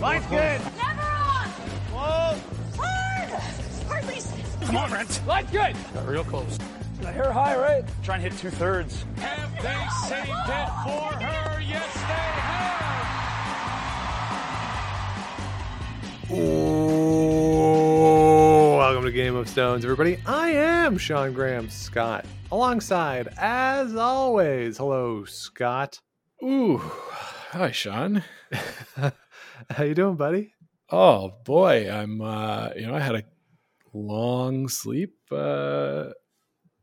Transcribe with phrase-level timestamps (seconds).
[0.00, 0.60] Line's good.
[0.76, 1.48] Never on!
[1.92, 2.38] Whoa.
[2.76, 3.30] Hard!
[3.88, 4.20] Hardly.
[4.66, 5.26] Come on, Brent.
[5.26, 5.74] Line's good.
[5.94, 6.58] Got real close.
[7.00, 7.82] The hair high, right?
[8.02, 9.06] Try and hit two thirds.
[9.16, 11.60] Have they saved it for her?
[11.62, 12.96] Yes, they have.
[16.32, 17.56] Ooh,
[18.76, 20.18] welcome to Game of Stones, everybody.
[20.26, 26.00] I am Sean Graham Scott, alongside, as always, hello, Scott.
[26.42, 28.22] Ooh, hi, Sean.
[29.70, 30.52] How you doing, buddy?
[30.90, 32.20] Oh boy, I'm.
[32.20, 33.24] uh You know, I had a
[33.92, 36.10] long sleep uh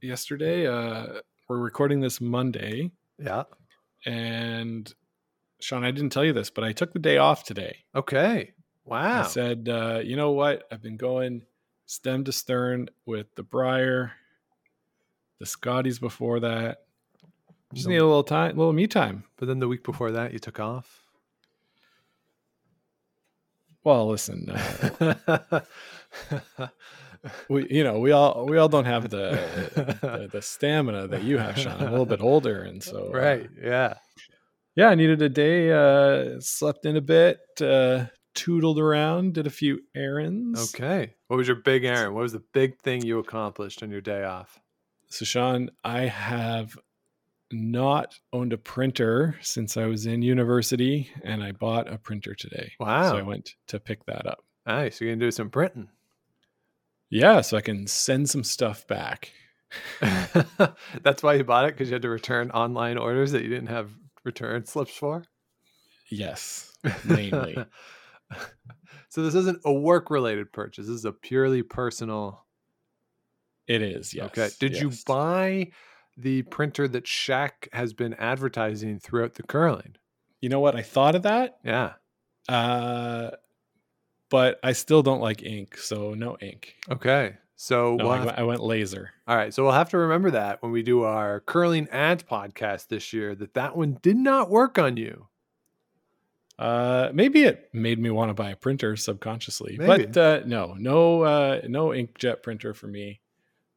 [0.01, 0.67] yesterday.
[0.67, 3.43] Uh We're recording this Monday, Yeah.
[4.05, 4.91] and
[5.61, 7.77] Sean, I didn't tell you this, but I took the day off today.
[7.95, 8.53] Okay.
[8.85, 9.21] Wow.
[9.21, 10.65] I said, uh, you know what?
[10.69, 11.43] I've been going
[11.85, 14.11] stem to stern with the Brier,
[15.39, 16.79] the Scotties before that.
[17.73, 19.23] Just need a little time, a little me time.
[19.37, 21.02] but then the week before that, you took off.
[23.83, 25.61] Well, listen, uh,
[27.49, 31.37] we you know we all we all don't have the the, the stamina that you
[31.37, 33.49] have sean i'm a little bit older and so uh, right.
[33.61, 33.93] Yeah.
[34.75, 39.51] yeah i needed a day uh slept in a bit uh tootled around did a
[39.51, 41.13] few errands Okay.
[41.27, 42.15] What was your big errand?
[42.15, 44.59] What was the big thing you accomplished on your day off?
[45.09, 46.77] so sean i have
[47.53, 52.71] not owned a printer since i was in university and i bought a printer today
[52.79, 53.11] Wow.
[53.11, 54.99] so i went to pick that up Nice.
[55.01, 55.89] You're going to do some printing.
[57.09, 59.31] yeah so i can send some stuff back
[60.01, 63.67] That's why you bought it because you had to return online orders that you didn't
[63.69, 63.89] have
[64.23, 65.23] return slips for.
[66.11, 66.71] yes
[67.05, 67.57] mainly
[69.09, 70.87] so this isn't a work related purchase.
[70.87, 72.45] This is a purely personal.
[73.67, 74.49] it is yes okay.
[74.59, 75.71] Did you buy
[76.17, 79.95] the printer that Shaq has been advertising throughout the curling?
[80.41, 80.75] You know what?
[80.75, 81.93] I thought of that, Yeah.
[82.49, 83.31] uh,
[84.29, 86.75] but I still don't like ink, so no ink.
[86.89, 87.35] Okay.
[87.55, 89.11] So No, we'll I, I went laser.
[89.27, 89.53] all right.
[89.53, 93.35] So we'll have to remember that when we do our curling ant podcast this year,
[93.35, 95.27] that that one did not work on you.
[96.59, 100.05] Uh, maybe it made me want to buy a printer subconsciously, Maybe.
[100.05, 103.21] but uh, no, no, uh, no inkjet printer for me.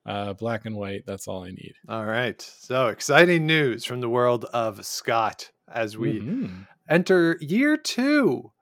[0.06, 1.02] Uh, black and white.
[1.04, 1.74] That's all I need.
[1.88, 2.40] All right.
[2.40, 6.66] So exciting news from the world of Scott as we Mhm.
[6.88, 8.52] enter year two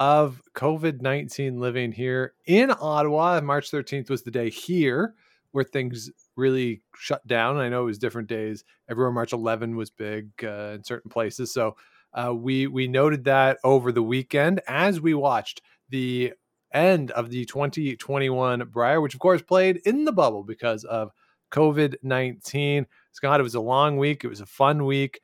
[0.00, 3.40] of COVID 19 living here in Ottawa.
[3.42, 5.14] March 13th was the day here
[5.52, 7.58] where things really shut down.
[7.58, 8.64] I know it was different days.
[8.88, 11.52] Everywhere March 11 was big uh, in certain places.
[11.52, 11.76] So
[12.14, 15.60] uh, we we noted that over the weekend as we watched
[15.90, 16.32] the
[16.74, 21.12] end of the 2021 Brier, which of course played in the bubble because of
[21.50, 22.86] COVID 19.
[23.12, 24.24] Scott, it was a long week.
[24.24, 25.20] It was a fun week.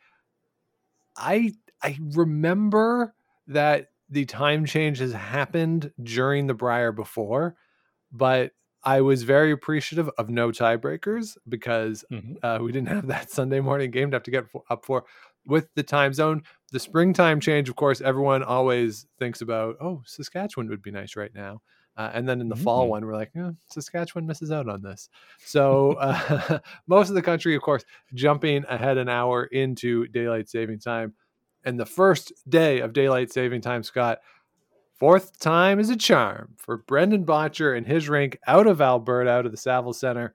[1.17, 1.53] I
[1.83, 3.15] I remember
[3.49, 7.57] that the time change has happened during the Brier before,
[8.13, 8.53] but
[8.83, 12.37] I was very appreciative of no tiebreakers because Mhm.
[12.43, 15.05] uh, we didn't have that Sunday morning game to have to get up for
[15.47, 16.43] with the time zone.
[16.73, 21.35] The springtime change, of course, everyone always thinks about, oh, Saskatchewan would be nice right
[21.35, 21.63] now.
[21.97, 22.91] Uh, and then in the fall Mm.
[22.91, 25.09] one, we're like, "Eh, Saskatchewan misses out on this.
[25.45, 27.85] So uh, most of the country, of course,
[28.15, 31.15] jumping ahead an hour into daylight saving time.
[31.65, 34.21] And the first day of daylight saving time, Scott,
[34.95, 39.45] fourth time is a charm for Brendan Bottcher and his rink out of Alberta, out
[39.47, 40.33] of the Saville Center,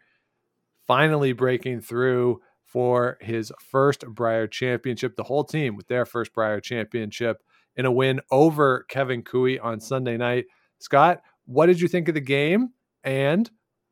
[0.86, 2.42] finally breaking through
[2.76, 5.16] for his first Brier Championship.
[5.16, 7.42] The whole team with their first Brier Championship
[7.78, 10.48] in a win over Kevin Koe on Sunday night.
[10.80, 12.72] Scott, what did you think of the game?
[13.02, 13.50] And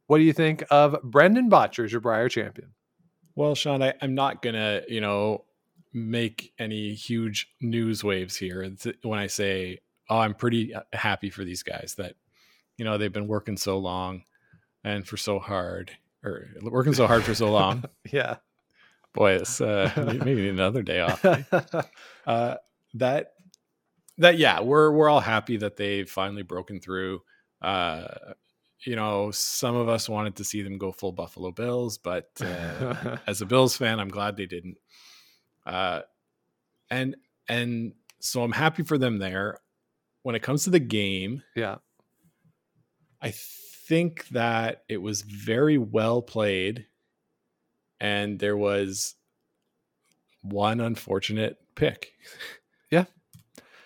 [0.07, 2.73] what do you think of Brendan Bottcher as your Brier champion?
[3.35, 5.45] Well, Sean, I, I'm not gonna, you know,
[5.94, 8.69] make any huge news waves here
[9.03, 9.79] when I say,
[10.09, 12.15] oh, I'm pretty happy for these guys that,
[12.75, 14.23] you know, they've been working so long
[14.83, 17.85] and for so hard, or working so hard for so long.
[18.11, 18.35] Yeah.
[19.13, 19.91] Boy, it's uh,
[20.25, 21.24] maybe another day off.
[22.28, 22.56] uh,
[22.95, 23.33] that
[24.18, 27.21] that yeah, we're we're all happy that they've finally broken through.
[27.62, 28.07] Uh,
[28.86, 33.18] you know, some of us wanted to see them go full Buffalo Bills, but uh,
[33.27, 34.77] as a Bills fan, I'm glad they didn't.
[35.65, 36.01] Uh,
[36.89, 37.15] and
[37.48, 39.60] and so I'm happy for them there.
[40.24, 41.77] When it comes to the game, yeah.
[43.21, 46.86] I think that it was very well played,
[48.00, 49.16] and there was
[50.42, 52.12] one unfortunate pick.
[52.92, 53.06] Yeah.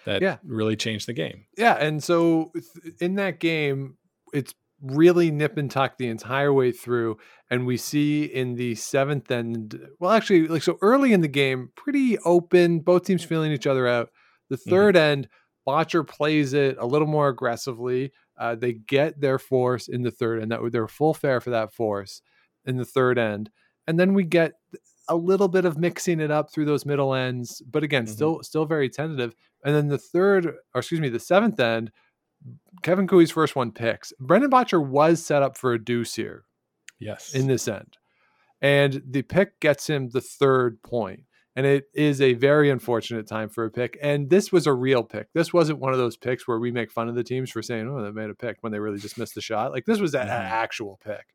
[0.03, 0.37] that Yeah.
[0.43, 1.45] really changed the game.
[1.57, 2.51] Yeah, and so
[2.99, 3.95] in that game,
[4.33, 7.17] it's really nip and tuck the entire way through,
[7.49, 11.71] and we see in the seventh and well, actually, like so early in the game,
[11.77, 12.79] pretty open.
[12.81, 14.09] Both teams feeling each other out.
[14.49, 15.29] The 3rd end,
[15.65, 18.11] Bottcher plays it a little more aggressively.
[18.37, 21.73] Uh, they get their force in the third, and that they're full fare for that
[21.73, 22.21] force
[22.65, 23.49] in the third end,
[23.87, 24.53] and then we get
[25.09, 28.09] a little bit of mixing it up through those middle ends, but again, Mhm.
[28.09, 29.33] still still very tentative.
[29.63, 31.91] And then the third, or excuse me, the seventh end,
[32.83, 34.13] Kevin Koe's first one picks.
[34.19, 36.43] Brendan Bottcher was set up for a deuce here
[36.99, 37.33] Yes.
[37.33, 37.97] in this end.
[38.61, 41.23] And the pick gets him the third point.
[41.55, 43.97] And it is a very unfortunate time for a pick.
[43.99, 45.33] And this was a real pick.
[45.33, 47.87] This wasn't one of those picks where we make fun of the teams for saying,
[47.87, 49.71] oh, they made a pick when they really just missed the shot.
[49.71, 50.31] Like this was an Mhm.
[50.31, 51.25] actual pick,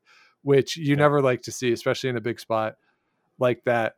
[0.43, 2.75] which you never like to see, especially in a big spot
[3.39, 3.95] like that.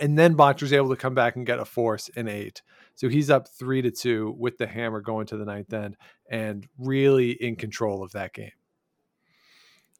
[0.00, 2.62] And then Bottcher's able to come back and get a force in eight.
[2.94, 5.96] So he's up three to two with the hammer going to the ninth end
[6.30, 8.52] and really in control of that game.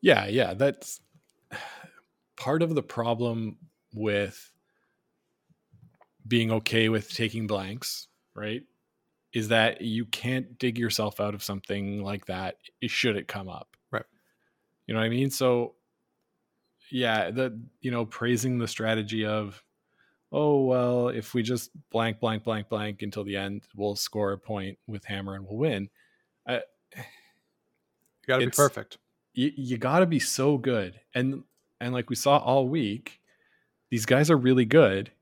[0.00, 1.00] Yeah, yeah, that's
[2.36, 3.56] part of the problem
[3.92, 4.50] with
[6.26, 8.62] being okay with taking blanks, right?
[9.32, 13.73] Is that you can't dig yourself out of something like that should it come up.
[14.86, 15.30] You know what I mean?
[15.30, 15.74] So
[16.90, 19.62] yeah, the you know, praising the strategy of
[20.32, 24.38] oh well, if we just blank blank blank blank until the end, we'll score a
[24.38, 25.90] point with hammer and we'll win.
[26.46, 26.62] I,
[28.22, 28.98] You got to be perfect.
[29.34, 31.44] you, you got to be so good and
[31.80, 33.20] and like we saw all week
[33.90, 35.12] these guys are really good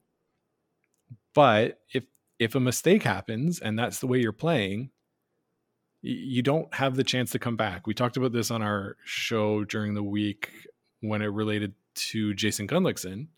[1.35, 2.05] but if
[2.38, 4.91] if a mistake happens and that's the way you're playing
[6.02, 7.87] you don't have the chance to come back.
[7.87, 10.50] We talked about this on our show during the week
[11.00, 13.28] when it related to Jason Gunnlaugson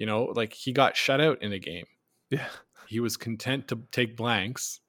[0.00, 1.84] you know like he got shut out in a game.
[2.30, 2.46] Yeah.
[2.88, 4.80] he was content to take blanks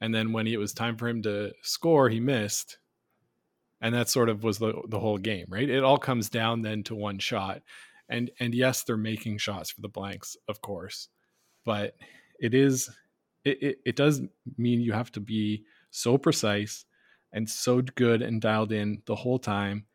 [0.00, 2.78] and then when it was time for him to score he missed.
[3.80, 5.70] And that sort of was the the whole game right?
[5.70, 7.62] It all comes down then to one shot.
[8.08, 11.08] And and yes they're making shots for the blanks of course.
[11.64, 11.94] But
[12.40, 12.90] it is
[13.44, 14.20] it, it, it does
[14.58, 15.62] mean you have to be
[15.96, 16.84] so precise
[17.32, 19.86] and so good and dialed in the whole time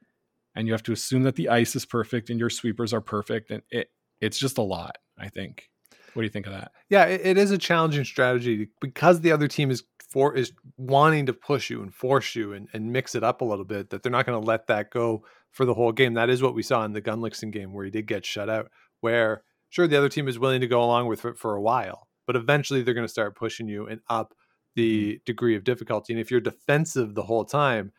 [0.55, 3.51] and you have to assume that the ice is perfect and your sweepers are perfect
[3.51, 3.89] and it
[4.19, 5.69] it's just a lot i think
[6.13, 9.31] what do you think of that Yeah, it, it is a challenging strategy because the
[9.31, 13.15] other team is for is wanting to push you and force you and, and mix
[13.15, 13.89] it up a little bit.
[13.89, 16.15] That they're not going to let that go for the whole game.
[16.15, 18.69] That is what we saw in the Gunnlaugson game where he did get shut out.
[18.99, 22.09] Where sure the other team is willing to go along with it for a while,
[22.27, 24.33] but eventually they're going to start pushing you and up
[24.77, 24.81] Mm-hmm.
[24.81, 26.13] the degree of difficulty.
[26.13, 27.91] And if you're defensive the whole time,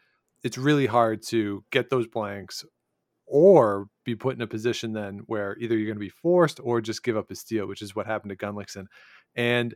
[0.42, 2.64] it's really hard to get those blanks
[3.26, 6.80] or be put in a position then where either you're going to be forced or
[6.80, 8.86] just give up a steal, which is what happened to Gunnlaugson.
[9.34, 9.74] And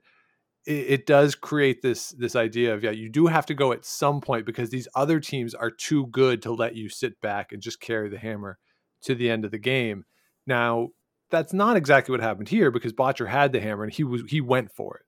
[0.67, 3.85] it, it does create this this idea of yeah, you do have to go at
[3.85, 7.63] some point because these other teams are too good to let you sit back and
[7.63, 8.59] just carry the hammer
[9.03, 10.05] to the end of the game.
[10.47, 10.89] Now,
[11.31, 14.41] that's not exactly what happened here because Bottcher had the hammer and he was he
[14.41, 15.05] went for it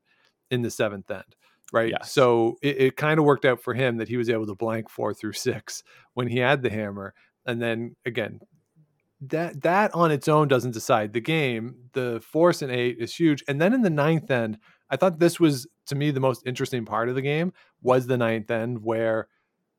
[0.54, 1.36] in the seventh end.
[1.72, 1.90] Right.
[1.90, 2.12] Yes.
[2.12, 4.88] So it, it kind of worked out for him that he was able to blank
[4.88, 5.82] four through six
[6.14, 7.14] when he had the hammer.
[7.46, 8.40] And then again,
[9.20, 11.74] that that on its own doesn't decide the game.
[11.92, 13.42] The force in eight is huge.
[13.48, 14.58] And then in the ninth end,
[14.90, 18.16] I thought this was to me the most interesting part of the game was the
[18.16, 19.28] ninth end where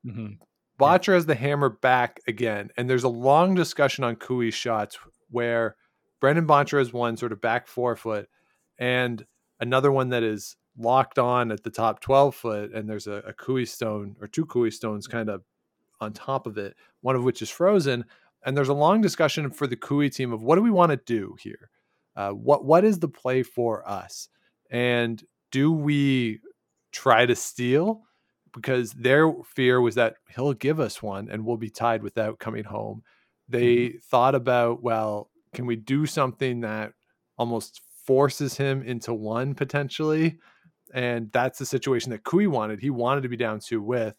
[0.06, 0.34] mm-hmm.
[0.80, 2.70] Bottcher has the hammer back again.
[2.78, 5.00] And there's a long discussion on Koe's shots
[5.30, 5.76] where
[6.22, 8.30] Brendan Bottcher has one sort of back four foot
[8.78, 9.26] and
[9.60, 12.74] another one that is locked on at the top 12 foot.
[12.74, 15.44] And there's a, a Koe stone or two Koe stones kind of
[16.00, 18.06] on top of it, one of which is frozen.
[18.46, 20.98] And there's a long discussion for the Koe team of what do we want to
[20.98, 21.70] do here?
[22.16, 24.30] Uh, what what is the play for us?
[24.72, 25.22] And
[25.52, 26.40] do we
[26.92, 28.04] try to steal?
[28.54, 32.64] Because their fear was that he'll give us one and we'll be tied without coming
[32.64, 33.04] home.
[33.48, 36.94] They thought about, well, can we do something that
[37.38, 40.40] almost forces him into one potentially?
[40.94, 42.80] And that's the situation that Koe wanted.
[42.80, 44.16] He wanted to be down two with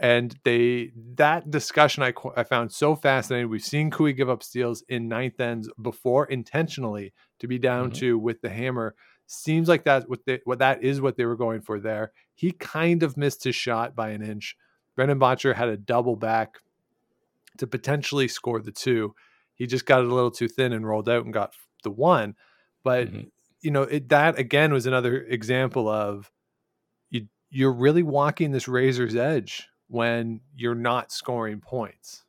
[0.00, 3.48] and they that discussion I, I found so fascinating.
[3.48, 7.94] We've seen Koe give up steals in ninth ends before intentionally to be down Mhm.
[7.94, 8.96] two with the hammer.
[9.26, 12.10] Seems like that's what they, what that is what they were going for there.
[12.34, 14.56] He kind of missed his shot by an inch.
[14.96, 16.58] Brendan Bottcher had a double back
[17.58, 19.14] to potentially score the two.
[19.54, 22.34] He just got it a little too thin and rolled out and got the one.
[22.82, 23.30] But Mhm.
[23.64, 26.30] You know it, that again was another example of
[27.10, 32.22] you you're really walking this razor's edge when you're not scoring points.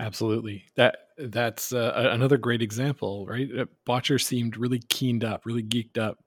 [0.00, 0.64] Absolutely.
[0.76, 3.48] That that's uh, another great example, right?
[3.58, 6.18] Uh, Bottcher seemed really keened up, really geeked up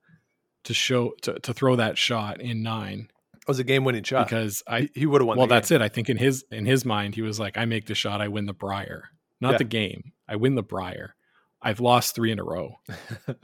[0.64, 4.26] to show to, to throw that shot in nine It was a game-winning shot.
[4.28, 5.38] because I he, would have won.
[5.38, 5.80] well that's it.
[5.80, 8.28] I think in his in his mind he was like, I make the shot, I
[8.28, 9.04] win the Brier,
[9.40, 9.58] not Yeah.
[9.58, 10.12] the game.
[10.28, 11.14] I win the Brier.
[11.62, 12.76] I've lost three in a row.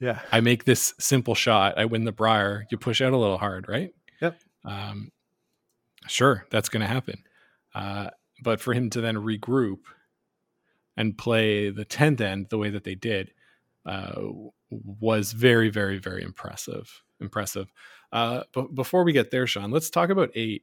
[0.00, 0.20] Yeah.
[0.32, 1.78] I make this simple shot.
[1.78, 2.66] I win the Brier.
[2.70, 3.94] You push out a little hard, right?
[4.22, 4.40] Yep.
[4.64, 5.12] Um,
[6.08, 7.22] sure, that's going to happen.
[7.74, 8.08] Uh,
[8.42, 9.80] but for him to then regroup
[10.96, 13.32] and play the 10th end the way that they did
[13.84, 14.20] uh,
[14.70, 17.02] was very, very, very impressive.
[17.20, 17.70] Impressive.
[18.10, 20.62] Uh, but before we get there, Sean, let's talk about eight.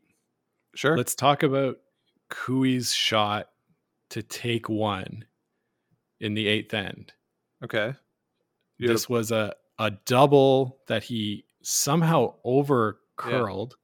[0.74, 0.98] Sure.
[0.98, 1.78] Let's talk about
[2.30, 3.50] Koe's shot
[4.10, 5.26] to take one
[6.20, 7.14] in the eighth end.
[7.64, 7.94] okay.
[8.80, 13.76] Had This was a, a double that he somehow over curled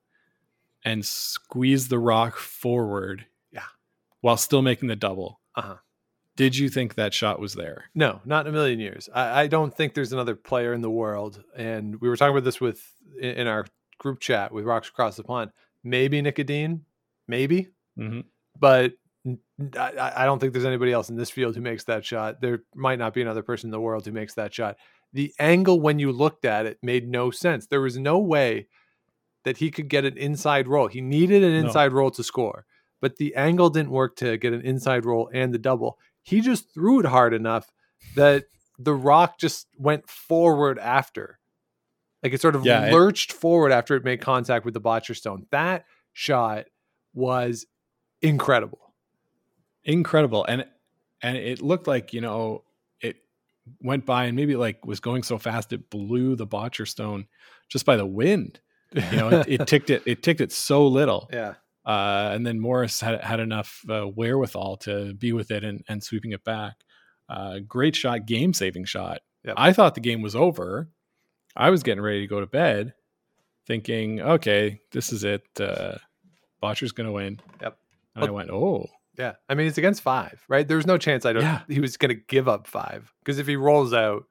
[0.86, 3.26] and squeezed the rock forward.
[3.52, 3.62] Yeah.
[4.22, 5.40] While still making the double.
[5.56, 5.76] Uh-huh.
[6.36, 7.86] Did you think that shot was there?
[7.96, 9.08] No, not in a million years.
[9.14, 11.44] I, I don't think there's another player in the world.
[11.56, 12.82] And we were talking about this with
[13.20, 13.66] in, in our
[14.00, 15.52] group chat with Rocks Across the Pond.
[15.84, 16.86] Maybe Nicodine,
[17.28, 18.22] maybe, Mm-hmm.
[18.60, 18.94] but
[19.26, 22.42] I, I don't think there's anybody else in this field who makes that shot.
[22.42, 24.76] There might not be another person in the world who makes that shot.
[25.14, 27.68] The angle when you looked at it made no sense.
[27.68, 28.68] There was no way
[29.46, 30.88] that he could get an inside roll.
[30.88, 31.68] He needed an No.
[31.68, 32.66] inside roll to score,
[33.02, 35.98] but the angle didn't work to get an inside roll and the double.
[36.24, 37.68] He just threw it hard enough
[38.16, 38.46] that
[38.80, 41.40] the rock just went forward after.
[42.24, 45.16] Like it sort of Yeah, it- lurched forward after it made contact with the Bottcher
[45.16, 45.46] stone.
[45.52, 46.66] That shot
[47.14, 47.66] was
[48.22, 48.80] incredible.
[49.86, 50.46] Incredible.
[50.46, 50.66] And
[51.22, 52.64] and it looked like, you know,
[53.02, 53.18] it
[53.82, 57.28] went by and maybe like was going so fast it blew the Bottcher stone
[57.70, 58.60] just by the wind.
[58.94, 61.30] You know, it, it ticked it it ticked it so little.
[61.32, 61.56] yeah.
[61.86, 66.04] uh, and then Morris had had enough uh, wherewithal to be with it and, and
[66.04, 66.76] sweeping it back.
[67.30, 69.22] Uh, great shot, game saving shot.
[69.46, 69.56] Yep.
[69.58, 70.90] I thought the game was over.
[71.56, 72.94] I was getting ready to go to bed,
[73.68, 75.44] thinking, okay, this is it.
[75.60, 75.98] Uh,
[76.62, 77.40] Bottcher's going to win.
[77.62, 77.78] Yep.
[78.16, 78.88] And I went, oh,
[79.18, 79.34] Yeah.
[79.48, 80.68] I mean, it's against five, right?
[80.68, 81.62] There's no chance I don't, Yeah.
[81.68, 84.24] he was going to give up five because if he rolls out,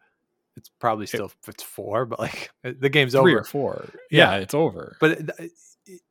[0.56, 3.40] it's probably still, it's four, but like the game's three over.
[3.40, 3.88] or four.
[4.10, 4.32] Yeah.
[4.32, 4.96] Yeah, it's over.
[5.00, 5.52] But it, it-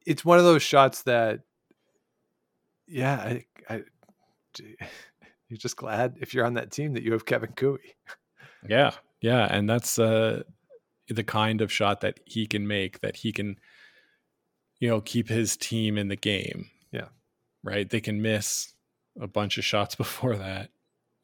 [0.05, 1.39] it's one of those shots that,
[2.87, 3.83] yeah, I, I,
[5.47, 7.77] you're just glad if you're on that team that you have Kevin Koe.
[8.67, 10.43] Yeah, yeah, and that's uh,
[11.07, 12.99] the kind of shot that he can make.
[12.99, 13.55] That he can,
[14.79, 16.69] you know, keep his team in the game.
[17.65, 17.71] Yeah.
[17.71, 17.89] right.
[17.89, 18.73] They can miss
[19.19, 20.69] a bunch of shots before that,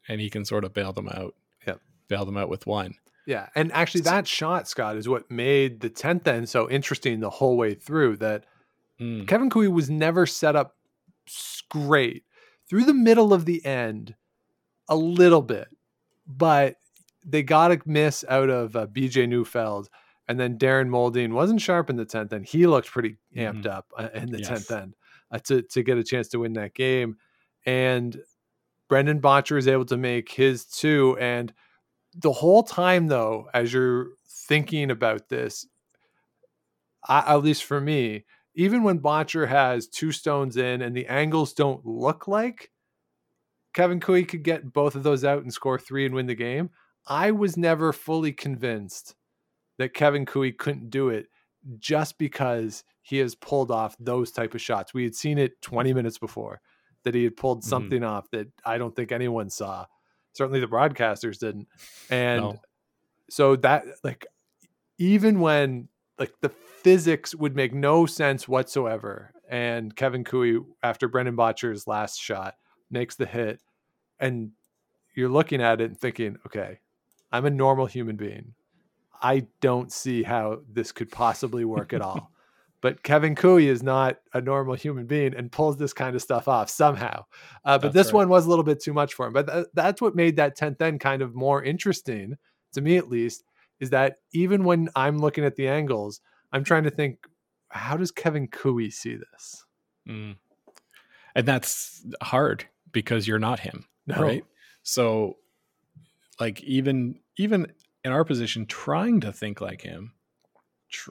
[0.08, 1.34] and he can sort of bail them out.
[1.66, 1.80] Yep.
[2.08, 2.94] bail them out with one.
[3.26, 3.48] Yeah.
[3.54, 7.56] And actually, that shot, Scott, is what made the 10th end so interesting the whole
[7.56, 8.44] way through that
[9.00, 10.74] Mm, Kevin Koe was never set up
[11.28, 12.24] s- great
[12.68, 14.16] through the middle of the end,
[14.88, 15.68] a little bit,
[16.26, 16.74] but
[17.24, 19.88] they got a miss out of uh, BJ Neufeld,
[20.26, 22.46] and then Darren Moulding wasn't sharp in the tenth end.
[22.46, 23.70] He looked pretty amped Mhm.
[23.70, 24.48] up uh, in the Yes.
[24.48, 24.94] tenth end
[25.30, 27.16] uh, to to get a chance to win that game,
[27.66, 28.16] and
[28.88, 31.16] Brendan Bottcher is able to make his two.
[31.20, 31.52] And
[32.14, 35.66] the whole time, though, as you're thinking about this,
[37.06, 41.52] I, at least for me, even when Bottcher has two stones in and the angles
[41.52, 42.70] don't look like
[43.74, 46.70] Kevin Koe could get both of those out and score three and win the game,
[47.06, 49.14] I was never fully convinced
[49.78, 51.28] that Kevin Koe couldn't do it
[51.78, 54.94] just because he has pulled off those type of shots.
[54.94, 56.60] We had seen it 20 minutes before
[57.04, 57.64] that he had pulled Mhm.
[57.68, 59.86] something off that I don't think anyone saw.
[60.32, 61.68] Certainly the broadcasters didn't.
[62.10, 62.60] And No.
[63.30, 64.26] so that like
[64.98, 65.88] even when
[66.18, 72.20] like the physics would make no sense whatsoever and Kevin Koe after Brendan Bottcher's last
[72.20, 72.56] shot
[72.90, 73.60] makes the hit
[74.18, 74.52] and
[75.14, 76.80] you're looking at it and thinking okay
[77.32, 78.54] I'm a normal human being
[79.22, 82.30] I don't see how this could possibly work at all
[82.80, 86.46] but Kevin Koe is not a normal human being and pulls this kind of stuff
[86.48, 87.24] off somehow
[87.64, 88.14] uh, but That's this right.
[88.20, 90.56] one was a little bit too much for him but th- that's what made that
[90.56, 92.36] 10th end kind of more interesting
[92.72, 93.44] to me at least
[93.80, 96.20] is that even when I'm looking at the angles,
[96.52, 97.26] I'm trying to think,
[97.68, 99.64] how does Kevin Koe see this?
[100.08, 100.36] Mm.
[101.34, 104.20] And that's hard because you're not him, No.
[104.20, 104.44] right?
[104.82, 105.36] So,
[106.40, 107.72] like even even
[108.08, 110.12] in our position, trying to think like him,
[110.90, 111.10] tr-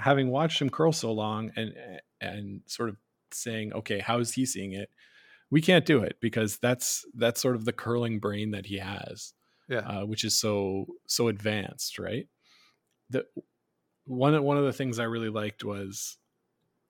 [0.00, 1.74] having watched him curl so long, and
[2.20, 2.96] and sort of
[3.32, 4.88] saying, okay, how is he seeing it?
[5.50, 9.34] We can't do it because that's that's sort of the curling brain that he has,
[9.68, 9.78] Yeah.
[9.80, 12.26] uh, which is so so advanced, right?
[13.10, 13.26] The
[14.06, 16.16] one one of the things I really liked was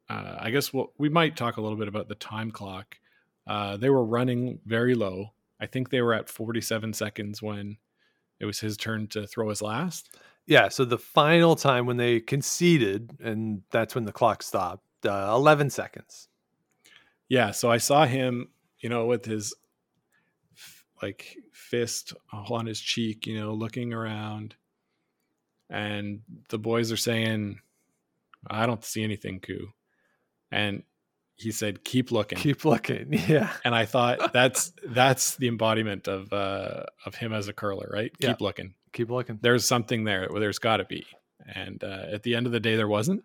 [0.08, 2.96] uh, I guess we'll, we might talk a little bit about the time clock.
[3.46, 5.32] Uh, they were running very low.
[5.58, 7.78] I think they were at 47 seconds when
[8.40, 10.16] it was his turn to throw his last.
[10.46, 10.68] Yeah.
[10.68, 15.70] So the final time when they conceded, and that's when the clock stopped, uh, 11
[15.70, 16.28] seconds.
[17.28, 19.54] Yeah, so I saw him, you know, with his
[21.02, 24.56] like fist on his cheek, you know, looking around.
[25.68, 27.60] and the boys are saying,
[28.48, 29.72] "I don't see anything, Koo,"
[30.52, 30.84] and
[31.36, 33.12] he said, "Keep looking." Keep looking.
[33.28, 33.52] Yeah.
[33.64, 38.10] and I thought that's that's the embodiment of uh, of him as a curler, right?
[38.18, 38.30] Yeah.
[38.30, 38.74] Keep looking.
[38.92, 39.38] Keep looking.
[39.42, 40.28] There's something there.
[40.34, 41.06] There's got to be.
[41.54, 43.22] And uh, at the end of the day, there wasn't.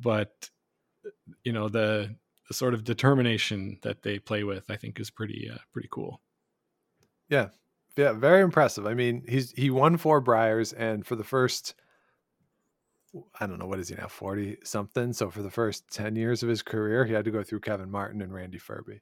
[0.00, 0.50] But
[1.44, 2.14] you know the
[2.48, 6.20] the sort of determination that they play with, I think, is pretty uh, pretty cool.
[7.28, 7.48] Yeah,
[7.96, 8.86] Yeah, very impressive.
[8.86, 11.74] I mean, he's he won four Briers, and for the first,
[13.38, 15.12] I don't know what is he now, forty something.
[15.12, 17.90] So for the first ten years of his career, he had to go through Kevin
[17.90, 19.00] Martin and Randy Ferbey.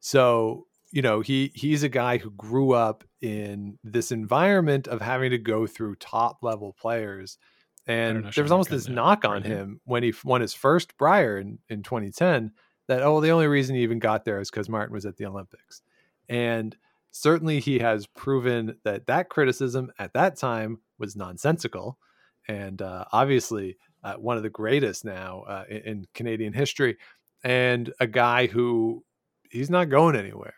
[0.00, 5.30] So you know he he's a guy who grew up in this environment of having
[5.30, 7.38] to go through top level players,
[7.86, 11.38] and there was almost this knock on right him when he won his first Brier
[11.38, 12.52] in in 2010.
[12.86, 15.26] That oh, the only reason he even got there is because Martin was at the
[15.26, 15.82] Olympics,
[16.28, 16.76] and
[17.10, 21.98] certainly he has proven that that criticism at that time was nonsensical
[22.48, 26.96] and uh, obviously uh, one of the greatest now uh, in, in canadian history
[27.44, 29.04] and a guy who
[29.50, 30.54] he's not going anywhere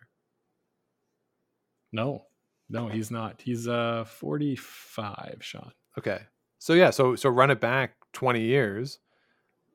[1.92, 2.26] No,
[2.68, 3.40] no, he's not.
[3.42, 5.72] He's uh 45, Sean.
[5.98, 6.20] okay
[6.58, 8.98] so yeah so so run it back 20 years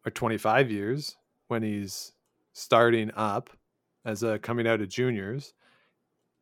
[0.05, 1.15] or 25 years
[1.47, 2.11] when he's
[2.53, 3.49] starting up
[4.03, 5.53] as a coming out of juniors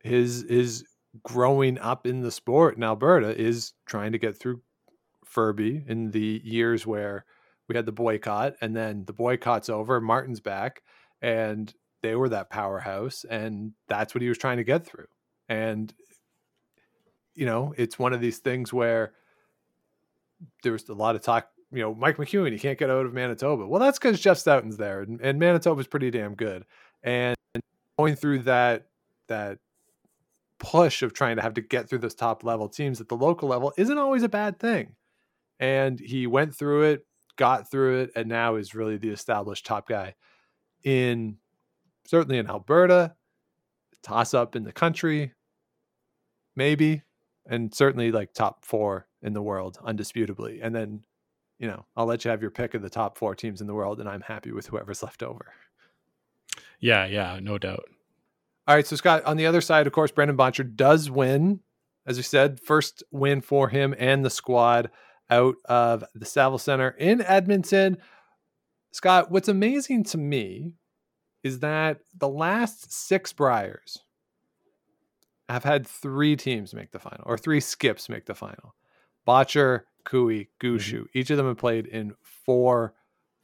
[0.02, 0.84] his his
[1.22, 4.62] growing up in the sport in Alberta is trying to get through
[5.34, 7.24] Ferbey in the years where
[7.68, 10.82] we had the boycott and then the boycott's over, Martin's back
[11.22, 11.72] and
[12.02, 15.06] they were that powerhouse and that's what he was trying to get through.
[15.48, 15.92] And
[17.34, 19.12] you know, it's one of these things where
[20.62, 23.14] there was a lot of talk, you know, Mike McEwen, he can't get out of
[23.14, 23.66] Manitoba.
[23.66, 26.64] Well, that's because Jeff Stoughton's there and, and Manitoba's pretty damn good.
[27.02, 27.36] And
[27.98, 28.86] going through that
[29.28, 29.58] that
[30.58, 33.48] push of trying to have to get through those top level teams at the local
[33.48, 34.94] level isn't always a bad thing.
[35.60, 39.88] And he went through it, got through it, and now is really the established top
[39.88, 40.14] guy
[40.82, 41.36] in
[42.06, 43.14] certainly in Alberta,
[44.02, 45.32] toss up in the country,
[46.56, 47.02] maybe,
[47.46, 50.60] and certainly like top four in the world, undisputably.
[50.62, 51.04] And then,
[51.58, 53.74] you know, I'll let you have your pick of the top four teams in the
[53.74, 55.52] world, and I'm happy with whoever's left over.
[56.80, 57.84] Yeah, yeah, no doubt.
[58.66, 61.60] All right, so Scott, on the other side, of course, Brendan Bottcher does win.
[62.06, 64.90] As we said, first win for him and the squad
[65.30, 67.98] out of the Saville Center in Edmonton.
[68.92, 70.74] Scott, what's amazing to me
[71.42, 73.98] is that the last six Briers
[75.48, 78.74] have had three teams make the final, or three skips make the final.
[79.26, 80.66] Bottcher, Koe, mm-hmm.
[80.66, 81.06] Gushue.
[81.14, 82.94] Each of them have played in four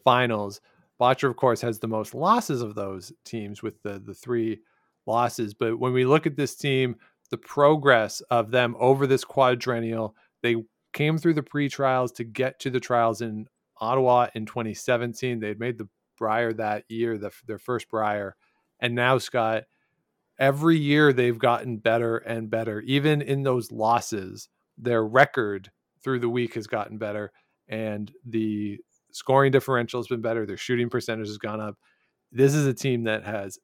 [0.04, 0.60] finals.
[1.00, 4.60] Bottcher, of course, has the most losses of those teams with the the three
[5.06, 5.54] losses.
[5.54, 6.96] But when we look at this team,
[7.30, 10.56] the progress of them over this quadrennial, they
[10.96, 13.46] came through the pre-trials to get to the trials in
[13.78, 15.38] Ottawa in 2017.
[15.38, 18.34] They had made the Brier that year, the, their first Brier.
[18.80, 19.64] And now, Scott,
[20.38, 22.80] every year they've gotten better and better.
[22.80, 25.70] Even in those losses, their record
[26.02, 27.30] through the week has gotten better.
[27.68, 28.78] And the
[29.12, 30.46] scoring differential has been better.
[30.46, 31.76] Their shooting percentage has gone up.
[32.32, 33.58] This is a team that has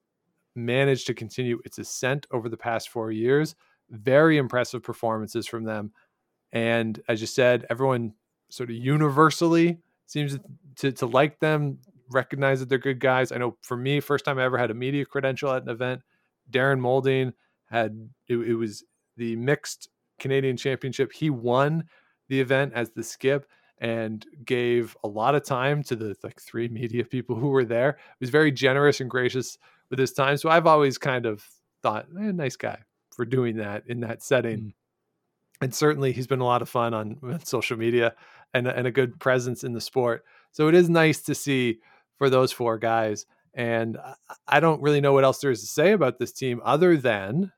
[0.54, 3.54] managed to continue its ascent over the past four years.
[3.88, 5.92] Very impressive performances from them.
[6.52, 8.14] And as you said, everyone
[8.50, 10.38] sort of universally seems
[10.76, 11.78] to, to like them,
[12.10, 13.32] recognize that they're good guys.
[13.32, 16.02] I know for me, first time I ever had a media credential at an event,
[16.50, 17.32] Darren Moulding
[17.70, 18.84] had it, it was
[19.16, 19.88] the mixed
[20.18, 21.12] Canadian championship.
[21.12, 21.84] He won
[22.28, 26.68] the event as the skip and gave a lot of time to the like three
[26.68, 27.96] media people who were there.
[27.98, 29.58] He was very generous and gracious
[29.90, 30.36] with his time.
[30.36, 31.44] So I've always kind of
[31.82, 32.78] thought, eh, nice guy
[33.14, 34.58] for doing that in that setting.
[34.58, 34.72] Mm.
[35.62, 38.14] And certainly he's been a lot of fun on, on social media
[38.52, 40.24] and, and a good presence in the sport.
[40.50, 41.78] So it is nice to see
[42.18, 43.26] for those four guys.
[43.54, 43.96] And
[44.48, 47.52] I don't really know what else there is to say about this team other than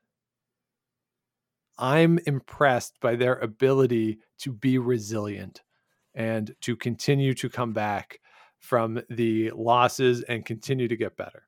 [1.77, 5.61] I'm impressed by their ability to be resilient
[6.13, 8.19] and to continue to come back
[8.59, 11.43] from the losses and continue to get better.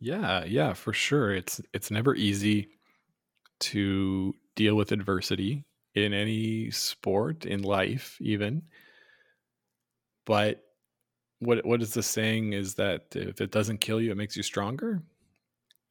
[0.00, 1.32] Yeah, yeah, for sure.
[1.32, 2.68] It's it's never easy
[3.60, 5.64] to deal with adversity
[5.94, 8.62] in any sport, in life even.
[10.26, 10.62] But
[11.38, 14.42] what what is the saying is that if it doesn't kill you, it makes you
[14.42, 15.02] stronger.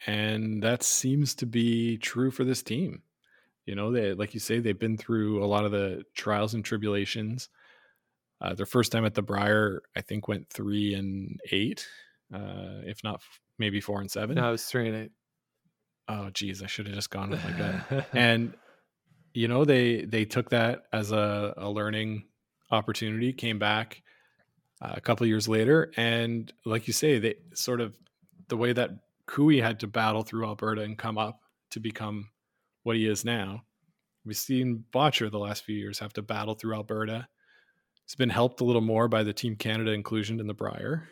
[0.05, 3.03] And that seems to be true for this team.
[3.65, 6.65] You know, they like you say, they've been through a lot of the trials and
[6.65, 7.49] tribulations.
[8.41, 11.87] Uh, their first time at the Brier, I think, went three and eight,
[12.33, 14.35] uh, if not f- maybe four and seven.
[14.35, 15.11] No, it was three and eight.
[16.07, 18.07] Oh, geez, I should have just gone with my gut.
[18.13, 18.53] and
[19.33, 22.25] you know they they took that as a, a learning
[22.71, 24.01] opportunity, came back
[24.81, 27.95] uh, a couple years later, and like you say, they sort of
[28.49, 28.89] the way that
[29.27, 31.39] Koe had to battle through Alberta and come up
[31.71, 32.29] to become
[32.83, 33.63] what he is now.
[34.25, 37.27] We've seen Bottcher the last few years have to battle through Alberta.
[38.05, 41.07] It's been helped a little more by the Team Canada inclusion in the Brier,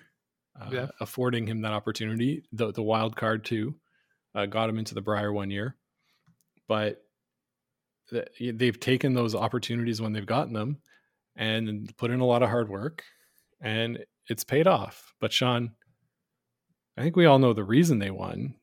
[0.60, 0.88] uh, Yeah.
[1.00, 2.44] affording him that opportunity.
[2.52, 3.76] The the wild card too
[4.36, 5.76] uh, got him into the Brier one year,
[6.68, 7.04] but
[8.10, 10.78] th- they've taken those opportunities when they've gotten them
[11.36, 13.04] and put in a lot of hard work,
[13.62, 15.14] and it's paid off.
[15.20, 15.72] But Sean,
[16.98, 18.56] I think we all know the reason they won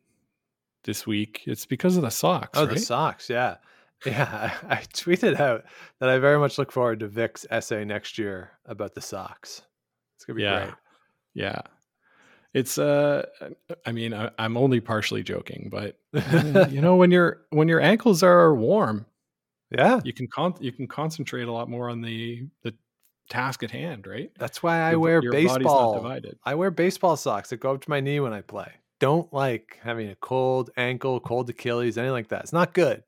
[0.85, 1.43] this week.
[1.47, 2.59] It's because of the socks.
[2.59, 2.75] Oh, right?
[2.75, 3.57] the socks, yeah.
[4.07, 5.65] Yeah, I, I tweeted out
[5.99, 9.63] that I very much look forward to Vic's essay next year about the socks.
[10.15, 10.75] It's gonna be yeah great.
[11.35, 11.61] yeah
[12.55, 13.27] it's uh
[13.87, 15.99] i mean I, i'm only partially joking but
[16.71, 19.07] you know when your when your ankles are warm
[19.71, 22.75] Yeah, you can con- you can concentrate a lot more on the the
[23.29, 26.11] task at hand right that's why I Your wear your baseball.
[26.45, 28.73] I wear baseball socks that go up to my knee when I play.
[29.01, 32.43] Don't like having a cold ankle, cold Achilles, anything like that.
[32.45, 33.03] It's not good.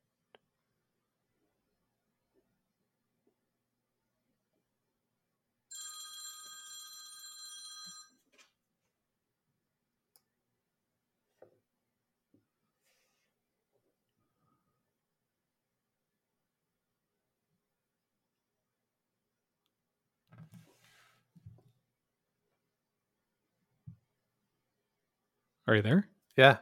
[25.70, 26.58] Are you there Yeah.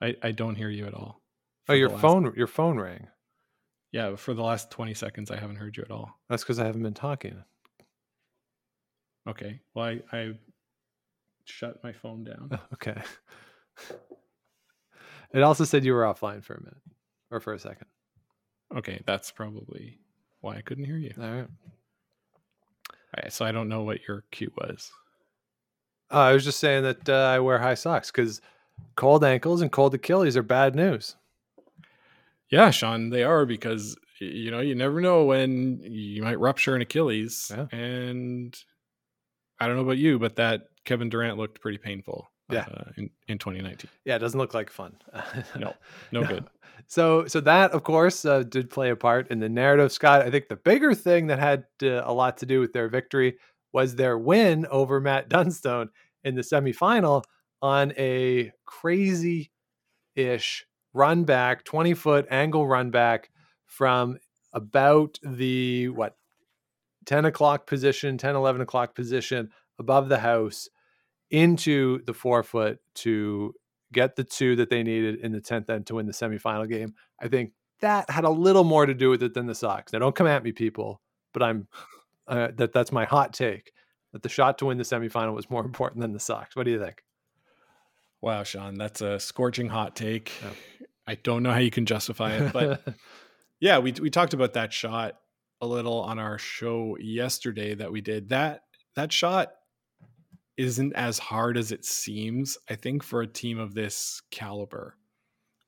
[0.00, 1.20] i i don't hear you at all
[1.68, 3.08] Oh, your last- phone, your phone rang.
[3.92, 6.64] yeah for the last 20 seconds i haven't heard you at all That's because I
[6.66, 7.42] haven't been talking.
[9.28, 10.32] okay well i i
[11.44, 13.00] shut my phone down okay.
[15.32, 16.80] It also said you were offline for a minute
[17.30, 17.86] or for a second.
[18.76, 19.98] okay that's probably
[20.40, 21.48] why i couldn't hear you All right.
[21.48, 24.90] all right so i don't know what your cue was
[26.12, 28.40] Uh, I was just saying that uh, I wear high socks because
[28.94, 31.16] cold ankles and cold Achilles are bad news.
[32.50, 36.82] Yeah, Sean, they are because you know you never know when you might rupture an
[36.82, 37.66] Achilles, Yeah.
[37.76, 38.56] and
[39.58, 42.30] I don't know about you, but that Kevin Durant looked pretty painful.
[42.48, 42.66] Yeah.
[42.72, 44.96] uh, in in 2019, Yeah, it doesn't look like fun.
[45.58, 45.74] no,
[46.12, 46.44] no good.
[46.86, 49.90] So, so that of course uh, did play a part in the narrative.
[49.90, 52.88] Scott, I think the bigger thing that had uh, a lot to do with their
[52.88, 53.38] victory
[53.72, 55.90] was their win over Matt Dunstone
[56.24, 57.24] in the semifinal
[57.62, 59.46] on a crazy-ish
[60.92, 63.30] run back, twenty foot angle run back
[63.66, 64.18] from
[64.52, 66.16] about the what
[67.04, 70.68] 10 o'clock position 10 11 o'clock position above the house
[71.30, 73.54] into the forefoot to
[73.92, 76.94] get the two that they needed in the 10th end to win the semifinal game.
[77.20, 79.92] I think that had a little more to do with it than the socks.
[79.92, 81.00] Now, don't come at me, people,
[81.32, 81.68] but I'm
[82.28, 83.72] uh, that that's my hot take
[84.12, 86.56] that the shot to win the semifinal was more important than the socks.
[86.56, 87.02] What do you think?
[88.22, 90.32] Wow, Sean, that's a scorching hot take.
[90.42, 90.86] Yeah.
[91.06, 92.82] I don't know how you can justify it, but
[93.60, 95.16] yeah, we we talked about that shot
[95.60, 98.30] a little on our show yesterday that we did.
[98.30, 98.62] That
[98.96, 99.52] that shot
[100.56, 104.96] isn't as hard as it seems, I think, for a team of this caliber.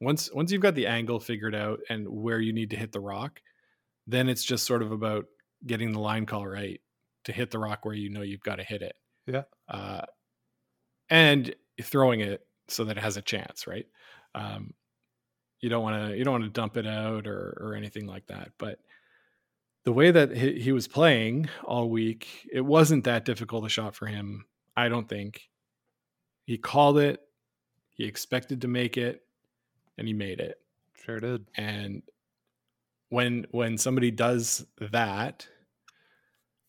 [0.00, 3.00] Once once you've got the angle figured out and where you need to hit the
[3.00, 3.40] rock,
[4.06, 5.26] then it's just sort of about
[5.66, 6.80] getting the line call right
[7.24, 8.96] to hit the rock where you know you've got to hit it.
[9.26, 9.42] Yeah.
[9.68, 10.02] Uh,
[11.10, 13.86] and throwing it so that it has a chance, right?
[14.34, 14.74] Um,
[15.60, 18.26] you don't want to you don't want to dump it out or or anything like
[18.28, 18.50] that.
[18.58, 18.78] But
[19.84, 23.94] the way that he, he was playing all week, it wasn't that difficult a shot
[23.94, 24.44] for him.
[24.76, 25.48] I don't think
[26.44, 27.20] he called it.
[27.90, 29.22] He expected to make it,
[29.96, 30.60] and he made it.
[31.04, 31.46] sure did.
[31.56, 32.02] And
[33.10, 35.46] when when somebody does that,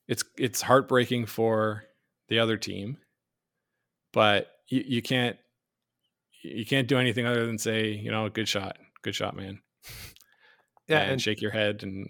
[0.07, 1.83] it's it's heartbreaking for
[2.29, 2.97] the other team,
[4.13, 5.37] but you, you can't
[6.43, 9.59] you can't do anything other than say, you know, good shot, good shot, man.
[10.87, 12.09] Yeah, and, and shake your head and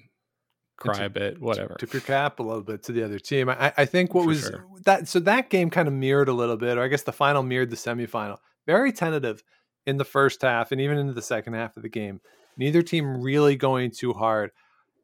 [0.77, 1.75] cry to- a bit, whatever.
[1.79, 3.49] Tip your cap a little bit to the other team.
[3.49, 4.65] I, I think what For was sure.
[4.85, 7.43] that so that game kind of mirrored a little bit, or I guess the final
[7.43, 8.37] mirrored the semifinal.
[8.65, 9.43] Very tentative
[9.85, 12.21] in the first half and even into the second half of the game.
[12.59, 14.51] Neither team really going too hard.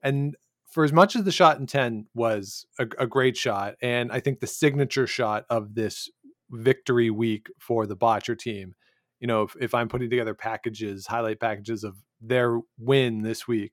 [0.04, 0.36] And
[0.70, 4.20] for as much as the shot in 10 was a, a great shot, and I
[4.20, 6.10] think the signature shot of this
[6.52, 8.76] victory week for the Bottcher team,
[9.20, 13.72] you know, if, if I'm putting together packages, highlight packages of their win this week,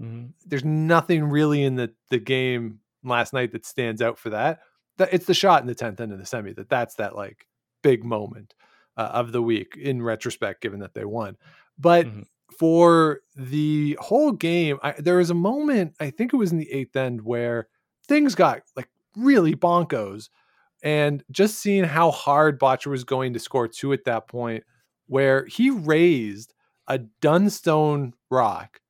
[0.00, 0.34] Mhm.
[0.44, 4.60] there's nothing really in the the game last night that stands out for that.
[4.98, 7.46] That it's the shot in the tenth end of the semi that that's that like
[7.82, 8.54] big moment
[8.98, 11.38] uh, of the week in retrospect, given that they won.
[11.78, 12.26] But Mhm.
[12.50, 16.72] For the whole game, I, there was a moment, I think it was in the
[16.72, 17.68] eighth end, where
[18.06, 20.28] things got like really bonkos.
[20.82, 24.64] And just seeing how hard Bottcher was going to score two at that point,
[25.06, 26.54] where he raised
[26.86, 28.80] a Dunstone rock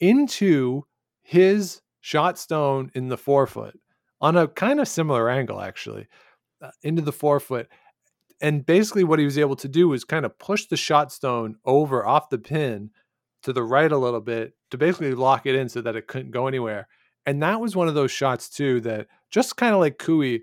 [0.00, 0.84] into
[1.22, 3.80] his shot stone in the forefoot
[4.20, 6.06] on a kind of similar angle, actually,
[6.62, 7.68] uh, into the forefoot.
[8.40, 11.56] And basically, what he was able to do was kind of push the shot stone
[11.64, 12.90] over off the pin
[13.42, 16.32] to the right a little bit to basically lock it in so that it couldn't
[16.32, 16.88] go anywhere.
[17.26, 20.38] And that was one of those shots, too, that just kind of like Koe,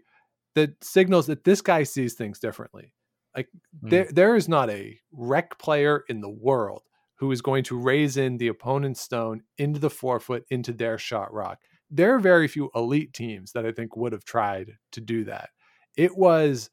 [0.56, 2.94] that signals that this guy sees things differently.
[3.36, 3.50] Like
[3.84, 3.90] mm.
[3.90, 6.84] there, there is not a rec player in the world
[7.16, 11.32] who is going to raise in the opponent's stone into the forefoot into their shot
[11.32, 11.60] rock.
[11.90, 15.50] There are very few elite teams that I think would have tried to do that.
[15.96, 16.70] It was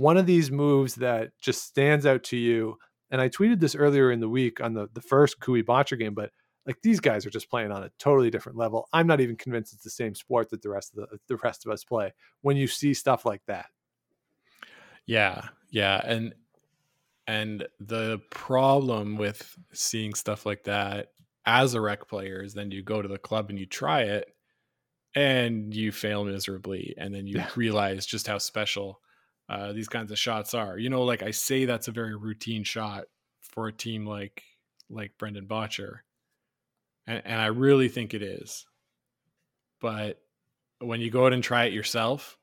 [0.00, 2.78] one of these moves that just stands out to you.
[3.10, 6.14] And I tweeted this earlier in the week on the, the first Koe Bottcher game,
[6.14, 6.30] but
[6.66, 8.88] like these guys are just playing on a totally different level.
[8.94, 11.66] I'm not even convinced it's the same sport that the rest of the the rest
[11.66, 13.66] of us play when you see stuff like that.
[15.04, 15.48] Yeah.
[15.68, 16.00] Yeah.
[16.02, 16.34] And
[17.26, 21.08] and the problem with seeing stuff like that
[21.44, 24.34] as a rec player is then you go to the club and you try it
[25.14, 26.94] and you fail miserably.
[26.96, 27.50] And then you yeah.
[27.54, 29.00] realize just how special
[29.50, 30.78] uh, these kinds of shots are.
[30.78, 33.04] You know, like I say, that's a very routine shot
[33.40, 34.44] for a team like
[34.88, 35.98] like Brendan Bottcher,
[37.06, 38.64] and, and I really think it is.
[39.80, 40.22] But
[40.78, 42.38] when you go out and try it yourself,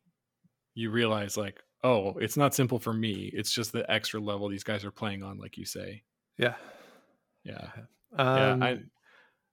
[0.75, 3.31] you realize like, oh, it's not simple for me.
[3.33, 6.03] It's just the extra level these guys are playing on, like you say.
[6.37, 6.55] Yeah.
[7.43, 7.69] Yeah.
[8.17, 8.67] Um, yeah.
[8.67, 8.79] I,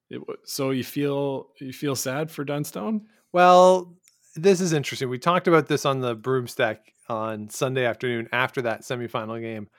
[0.09, 3.07] it, so you feel you feel sad for Dunstone?
[3.31, 3.95] Well,
[4.35, 5.09] this is interesting.
[5.09, 9.69] We talked about this on the broomstack on Sunday afternoon after that semifinal game.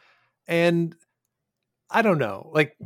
[0.48, 0.94] And
[1.90, 2.76] I don't know, like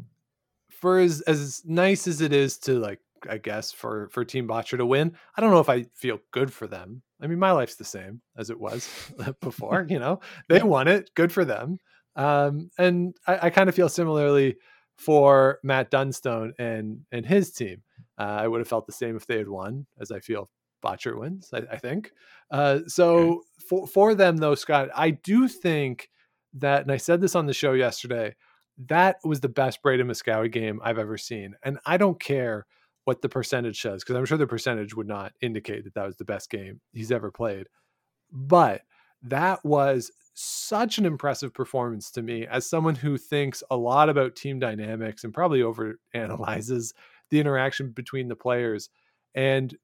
[0.71, 4.79] for as as nice as it is to like I guess for for Team Bottcher
[4.79, 5.15] to win.
[5.37, 7.03] I don't know if I feel good for them.
[7.21, 8.89] I mean, my life's the same as it was
[9.41, 9.87] before.
[9.89, 11.11] You know, they won it.
[11.15, 11.79] Good for them.
[12.17, 14.57] Um, and I, I kind of feel similarly
[14.97, 17.83] for Matt Dunstone and and his team.
[18.19, 20.49] Uh, I would have felt the same if they had won, as I feel
[20.83, 21.51] Bottcher wins.
[21.53, 22.13] I, I think.
[22.51, 23.39] Uh, so okay.
[23.69, 26.11] for for them though, Scott, I do think
[26.55, 28.35] that, and I said this on the show yesterday.
[28.87, 32.67] That was the best Braeden Moskowy game I've ever seen, and I don't care
[33.05, 36.17] what the percentage says because I'm sure the percentage would not indicate that that was
[36.17, 37.67] the best game he's ever played.
[38.31, 38.83] But
[39.23, 44.37] that was such an impressive performance to me as someone who thinks a lot about
[44.37, 46.95] team dynamics and probably over analyzes
[47.31, 48.91] the interaction between the players.
[49.35, 49.77] And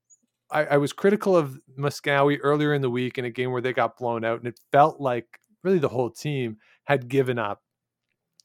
[0.50, 3.72] I, I was critical of Moskowy earlier in the week in a game where they
[3.72, 7.62] got blown out, and it felt like really the whole team had given up.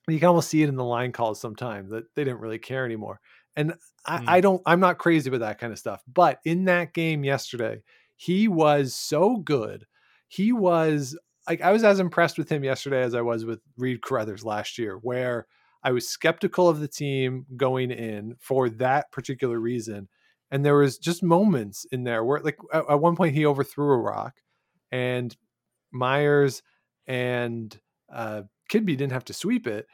[0.07, 2.85] You can almost see it in the line calls sometimes that they didn't really care
[2.85, 3.19] anymore.
[3.55, 4.23] And I, mm.
[4.27, 6.01] I don't, I'm not crazy with that kind of stuff.
[6.11, 7.83] But in that game yesterday,
[8.15, 9.85] he was so good.
[10.27, 14.01] He was like, I was as impressed with him yesterday as I was with Reid
[14.01, 15.45] Carruthers last year, where
[15.83, 20.07] I was skeptical of the team going in for that particular reason.
[20.51, 23.91] And there was just moments in there where, like, at, at one point he overthrew
[23.91, 24.35] a rock,
[24.91, 25.35] and
[25.93, 26.61] Muyres
[27.07, 27.77] and
[28.13, 29.87] uh, Kidby didn't have to sweep it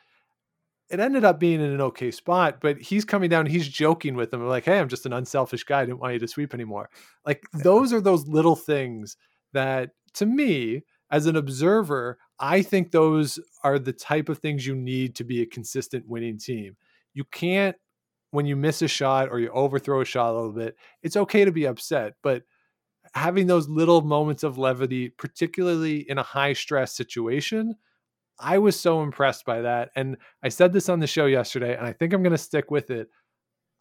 [0.90, 4.32] it ended up being in an okay spot, but he's coming down, he's joking with
[4.32, 5.82] them, like, hey, I'm just an unselfish guy.
[5.82, 6.90] I didn't want you to sweep anymore.
[7.26, 9.18] Like, those are those little things
[9.54, 14.76] that, to me, as an observer, I think those are the type of things you
[14.76, 16.78] need to be a consistent winning team.
[17.14, 17.76] You can't,
[18.32, 21.46] when you miss a shot or you overthrow a shot a little bit, it's okay
[21.46, 22.44] to be upset, but
[23.14, 27.76] having those little moments of levity, particularly in a high stress situation,
[28.40, 29.90] I was so impressed by that.
[29.96, 32.70] And I said this on the show yesterday, and I think I'm going to stick
[32.70, 33.10] with it.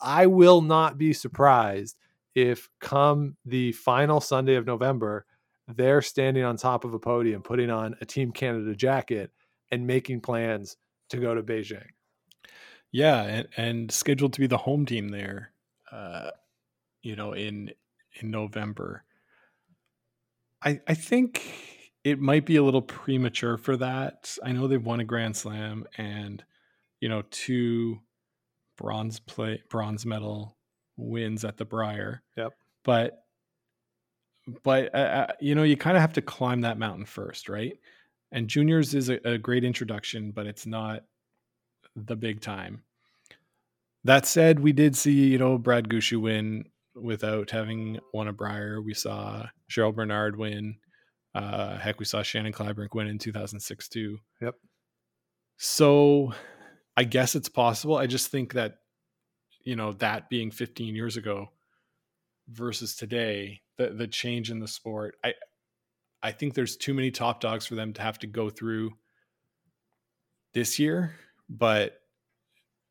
[0.01, 1.97] I will not be surprised
[2.35, 5.27] if, come the final Sunday of November,
[5.69, 9.31] they're standing on top of a podium, putting on a Team Canada jacket
[9.71, 10.77] and making plans
[11.11, 11.96] to go to Beijing.
[12.93, 15.53] Yeah, and, and scheduled to be the home team there,
[15.91, 16.31] uh,
[17.03, 17.73] you know, in
[18.21, 19.05] in November.
[20.63, 21.43] I I think
[22.05, 24.37] it might be a little premature for that.
[24.45, 26.45] I know they've won a Grand Slam and
[27.01, 28.01] you know two
[28.79, 30.57] bronze play bronze medal
[30.97, 32.23] wins at the Brier.
[32.37, 32.53] Yep.
[32.85, 33.25] But
[34.63, 37.79] but uh, uh you know you kind of have to climb that mountain first, right?
[38.33, 41.05] And juniors is a, a great introduction, but it's not
[41.97, 42.83] the big time.
[44.05, 48.81] That said, we did see you know Brad Gushue win without having won a Brier.
[48.81, 50.77] We saw Cheryl Bernard win
[51.37, 54.19] uh, heck, we saw Shannon Kleibrink win in 2006 too.
[54.41, 54.55] Yep.
[55.59, 56.33] So,
[56.97, 57.99] I guess it's possible.
[57.99, 58.77] I just think that
[59.63, 61.49] you know that being 15 years ago
[62.49, 65.35] versus today, the the change in the sport, I
[66.23, 68.93] I think there's too many top dogs for them to have to go through
[70.55, 71.17] this year,
[71.49, 72.01] but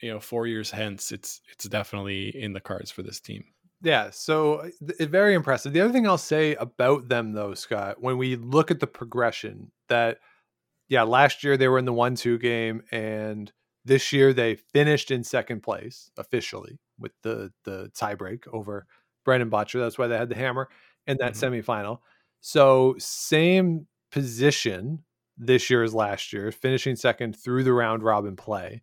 [0.02, 3.46] you know, 4 years hence, it's it's definitely in the cards for this team.
[3.82, 5.74] Yeah, so uh, th- very impressive.
[5.74, 9.72] The other thing I'll say about them, though, Scott, when we look at the progression,
[9.90, 10.20] that
[10.90, 13.52] yeah, last year they were in the one-two game, and
[13.86, 18.88] this year they finished in second place officially with the the tiebreak over
[19.26, 19.80] Brendan Bottcher.
[19.82, 20.70] That's why they had the hammer
[21.08, 21.64] in that Mhm.
[21.64, 22.00] semifinal.
[22.42, 25.04] So same position
[25.38, 28.82] this year as last year, finishing second through the round robin play.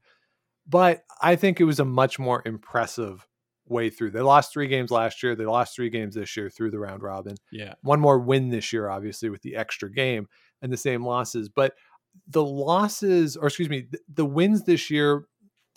[0.67, 3.27] But I think it was a much more impressive
[3.67, 4.11] way through.
[4.11, 5.35] They lost three games last year.
[5.35, 7.37] They lost three games this year through the round robin.
[7.51, 7.75] Yeah.
[7.83, 10.29] One more win this year, obviously, with the extra game
[10.61, 11.49] and the same losses.
[11.49, 11.75] But
[12.29, 15.25] the losses, or excuse me, th- the wins this year,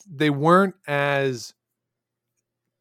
[0.08, 1.54] they weren't as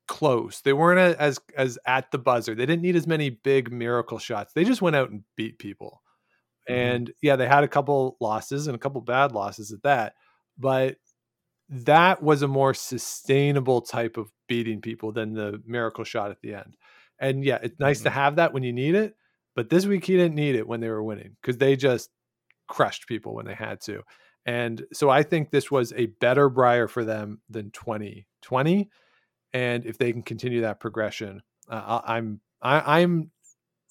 [0.07, 0.61] close.
[0.61, 2.55] They weren't as as at the buzzer.
[2.55, 4.53] They didn't need as many big miracle shots.
[4.53, 6.03] They just went out and beat people.
[6.69, 6.95] Mhm.
[6.95, 10.15] And yeah, they had a couple losses and a couple bad losses at that.
[10.59, 10.97] But
[11.69, 16.55] that was a more sustainable type of beating people than the miracle shot at the
[16.55, 16.77] end.
[17.19, 19.17] And yeah, it's nice to have that when you need it.
[19.57, 22.11] But this week he didn't need it when they were winning because they just
[22.69, 24.03] crushed people when they had to.
[24.47, 28.91] And so I think this was a better Brier for them than 2020.
[29.53, 33.31] And if they can continue that progression, uh, I- I'm I, I'm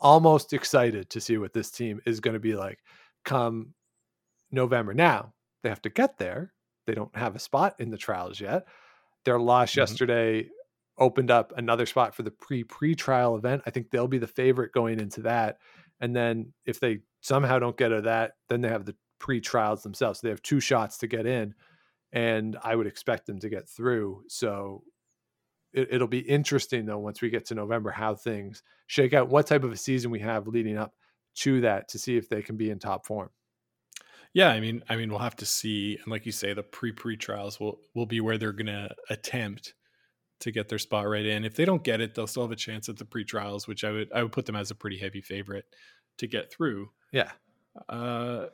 [0.04, 2.80] almost excited to see what this team is going to be like
[3.26, 3.74] come
[4.52, 4.94] November.
[4.94, 6.54] Now they have to get there.
[6.86, 8.68] They don't have a spot in the trials yet.
[9.26, 9.78] Their loss Mhm.
[9.78, 10.50] yesterday
[10.98, 13.64] opened up another spot for the pre pre trial event.
[13.66, 15.60] I think they'll be the favorite going into that.
[16.02, 19.84] And then if they somehow don't get to that, then they have the pre trials
[19.84, 20.20] themselves.
[20.20, 21.56] So they have two shots to get in,
[22.14, 24.26] and I would expect them to get through.
[24.30, 24.84] So
[25.74, 29.48] it, it'll be interesting though once we get to November how things shake out, what
[29.48, 30.94] type of a season we have leading up
[31.36, 33.30] to that to see if they can be in top form.
[34.34, 36.92] Yeah, I mean, I mean, we'll have to see, and like you say, the pre
[36.92, 39.76] pre trials will will be where they're going to attempt
[40.40, 41.46] to get their spot right in.
[41.46, 43.84] If they don't get it, they'll still have a chance at the pre trials, which
[43.84, 45.66] I would I would put them as a pretty heavy favorite
[46.18, 46.90] to get through.
[47.12, 47.32] Yeah.
[47.88, 48.48] Uh,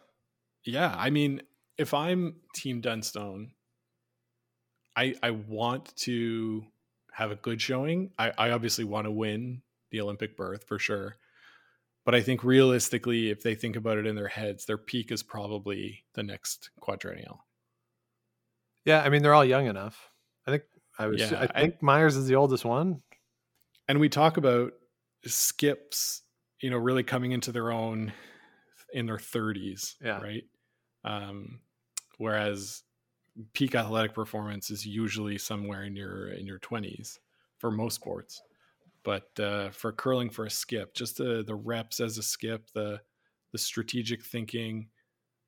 [0.65, 1.41] yeah, I mean,
[1.77, 3.51] if I'm Team Dunstone,
[4.95, 6.65] I I want to
[7.19, 8.11] have a good showing.
[8.17, 11.17] I, I obviously want to win the Olympic berth for sure.
[12.05, 15.21] But I think realistically, if they think about it in their heads, their peak is
[15.21, 17.45] probably the next quadrennial.
[18.85, 20.09] Yeah, I mean they're all young enough.
[20.47, 20.63] I think
[20.97, 23.01] I was Yeah, I I- think Muyres is the oldest one.
[23.87, 24.73] And we talk about
[25.25, 26.21] skips,
[26.61, 28.13] you know, really coming into their own
[28.93, 29.95] in their 30s.
[30.01, 30.21] Yeah.
[30.21, 30.43] Right.
[31.03, 31.59] Um,
[32.17, 32.83] whereas
[33.53, 37.19] peak athletic performance is usually somewhere in your in your 20s
[37.57, 38.41] for most sports.
[39.03, 43.01] But uh, for curling for a skip, just the the reps as a skip, the
[43.51, 44.89] the strategic thinking,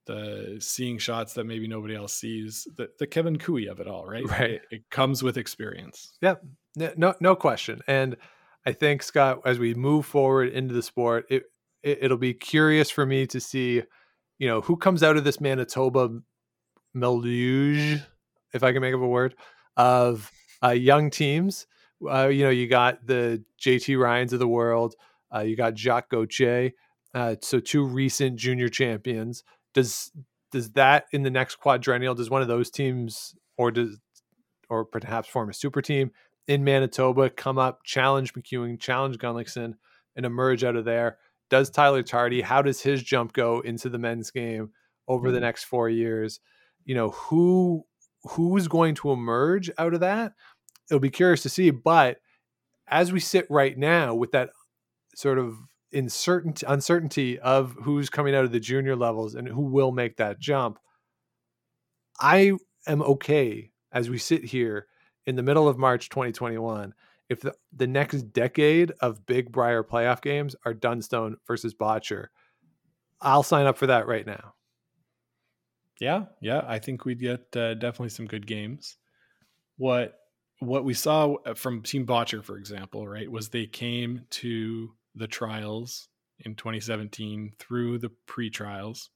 [0.05, 4.05] the seeing shots that maybe nobody else sees, the, the Kevin Koe of it all,
[4.05, 4.25] right?
[4.29, 4.51] Right.
[4.51, 6.17] It, it comes with experience.
[6.21, 6.43] yep
[6.75, 7.81] No, no question.
[7.87, 8.17] And
[8.65, 11.43] I think Scott, as we move forward into the sport, it,
[11.83, 13.83] it it'll be curious for me to see,
[14.39, 16.21] you know, who comes out of this Manitoba
[16.93, 17.97] milieu,
[18.53, 19.35] if I can make up a word,
[19.77, 20.31] of
[20.63, 21.67] uh, young teams.
[22.09, 24.95] Uh, you know, you got the JT Ryans of the world.
[25.33, 26.71] Uh, you got Jacques Gauthier.
[27.13, 29.43] Uh, so two recent junior champions.
[29.73, 30.11] Does
[30.51, 32.15] does that in the next quadrennial?
[32.15, 33.99] Does one of those teams, or does
[34.69, 36.11] or perhaps form a super team
[36.47, 39.75] in Manitoba, come up, challenge McEwen, challenge Gunnlaugson,
[40.15, 41.17] and emerge out of there.
[41.49, 44.71] Does Tyler Tardi, how does his jump go into the men's game
[45.07, 45.41] over the Mhm.
[45.41, 46.39] next four years?
[46.85, 47.85] You know, who
[48.23, 50.33] who's going to emerge out of that?
[50.89, 51.69] It'll be curious to see.
[51.71, 52.17] But
[52.87, 54.49] as we sit right now with that
[55.15, 55.57] sort of
[55.93, 60.39] uncertainty uncertainty of who's coming out of the junior levels and who will make that
[60.39, 60.79] jump,
[62.19, 62.53] I
[62.87, 64.87] am okay as we sit here
[65.25, 66.93] in the middle of March 2021
[67.29, 72.27] if the, the next decade of big Brier playoff games are Dunstone versus Bottcher.
[73.21, 74.53] I'll sign up for that right now.
[76.01, 78.97] Yeah, yeah, I think we'd get uh, definitely some good games.
[79.77, 80.15] What
[80.57, 85.27] what we saw uh, from Team Bottcher, for example, right, was they came to the
[85.27, 89.11] trials in 2017 through the pre-trials.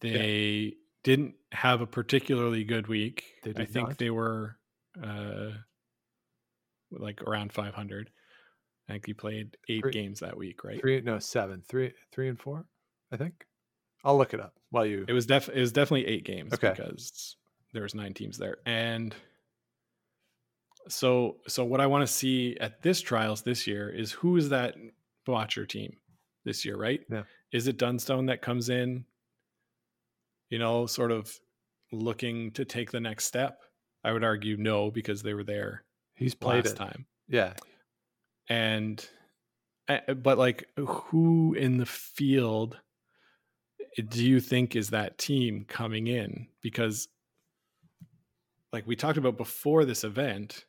[0.00, 3.24] They didn't have a particularly good week.
[3.42, 3.98] They I think not.
[3.98, 4.58] they were
[5.02, 5.52] uh,
[6.90, 8.10] like around 500.
[8.88, 10.78] I think he played eight Three- games that week, right?
[10.80, 12.66] Three, no, seven, three, three and four,
[13.10, 13.46] I think.
[14.04, 15.04] I'll look it up while you.
[15.08, 16.70] It was def it was definitely eight games Okay.
[16.70, 17.36] because
[17.72, 19.14] there was nine teams there, and
[20.88, 24.48] so so what I want to see at this trials this year is who is
[24.50, 24.74] that
[25.26, 25.96] Bottcher team
[26.44, 27.00] this year, right?
[27.10, 27.24] Yeah.
[27.52, 29.04] Is it Dunstone that comes in,
[30.50, 31.30] you know, sort of
[31.92, 33.60] looking to take the next step?
[34.04, 35.84] I would argue no, because they were there
[36.14, 36.78] He's played last it.
[36.78, 37.06] time.
[37.28, 37.54] Yeah.
[38.48, 39.06] And
[39.88, 42.78] uh, but like who in the field eh,
[44.02, 46.46] do you think is that team coming in?
[46.62, 47.08] Because
[48.72, 50.64] like we talked about before this event,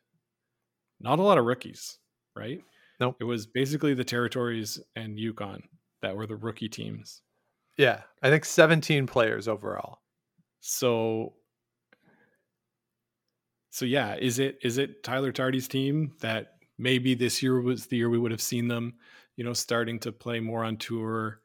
[1.00, 1.98] not a lot of rookies,
[2.36, 2.60] right?
[2.98, 3.16] Nope.
[3.20, 5.62] It was basically the territories and Yukon
[6.02, 7.22] that were the rookie teams.
[7.76, 8.02] Yeah.
[8.22, 9.98] I think 17 players overall.
[10.60, 11.34] So
[13.70, 17.96] so yeah, is it is it Tyler Tardi's team that maybe this year was the
[17.96, 18.94] year we would have seen them,
[19.36, 21.40] you know, starting to play more on tour,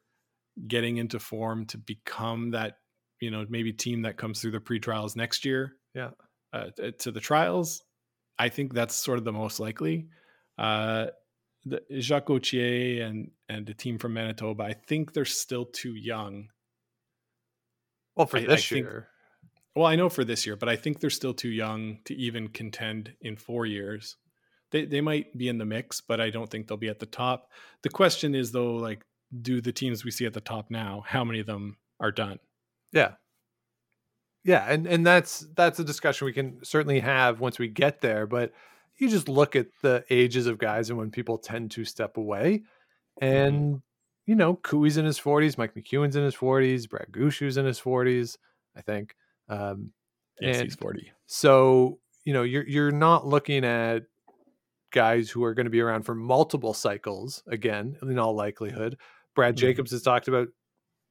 [0.68, 2.78] getting into form to become that,
[3.20, 5.72] you know, maybe team that comes through the pre-trials next year.
[5.94, 6.10] Yeah.
[6.52, 7.82] Uh, to the trials.
[8.38, 10.08] I think that's sort of the most likely.
[10.58, 11.06] Uh
[11.68, 16.48] the Jacques Gauthier and and the team from Manitoba, I think they're still too young
[18.14, 19.08] Well, for I- I this think- year.
[19.74, 22.48] well, I know for this year, but I think they're still too young to even
[22.48, 24.16] contend in four years.
[24.70, 27.06] They they might be in the mix, but I don't think they'll be at the
[27.06, 27.50] top.
[27.82, 29.04] The question is though, like,
[29.42, 32.38] do the teams we see at the top now, how many of them are done?
[32.92, 33.12] Yeah.
[34.44, 38.26] Yeah, and and that's that's a discussion we can certainly have once we get there,
[38.26, 38.52] but
[38.96, 42.62] you just look at the ages of guys and when people tend to step away.
[43.20, 43.82] And
[44.26, 47.80] you know, Koe's in his 40s, Mike McEwen's in his 40s, Brad Gushue's in his
[47.80, 48.36] 40s,
[48.76, 49.16] I think.
[49.48, 49.92] Um
[50.40, 51.10] Yes, And- he's forty.
[51.26, 54.02] so, you know, you're you're not looking at
[54.92, 58.98] guys who are going to be around for multiple cycles again, in all likelihood.
[59.36, 59.58] Brad Mhm.
[59.58, 60.48] Jacobs has talked about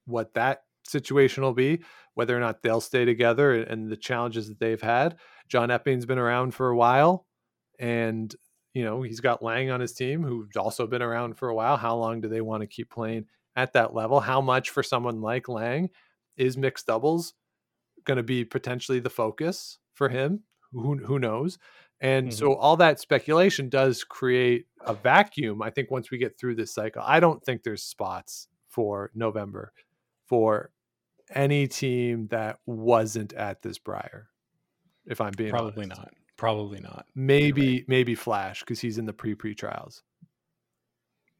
[0.05, 4.59] what that situation will be, whether or not they'll stay together and the challenges that
[4.59, 5.17] they've had.
[5.49, 7.27] John Epping's been around for a while
[7.79, 8.35] and
[8.73, 11.77] you know, he's got Laing on his team who's also been around for a while.
[11.77, 14.19] How long do they want to keep playing at that level?
[14.19, 15.89] How much for someone like Laing
[16.35, 17.33] is mixed doubles
[18.05, 20.43] going to be potentially the focus for him?
[20.71, 21.57] Who who knows?
[22.01, 22.37] And mm-hmm.
[22.37, 25.61] so all that speculation does create a vacuum.
[25.61, 29.71] I think once we get through this cycle, I don't think there's spots for November
[30.25, 30.71] for
[31.33, 34.27] any team that wasn't at this Brier.
[35.05, 36.01] If I'm being Probably honest.
[36.01, 36.13] not.
[36.37, 37.05] Probably not.
[37.15, 40.03] Maybe maybe Flash because he's in the pre pre trials.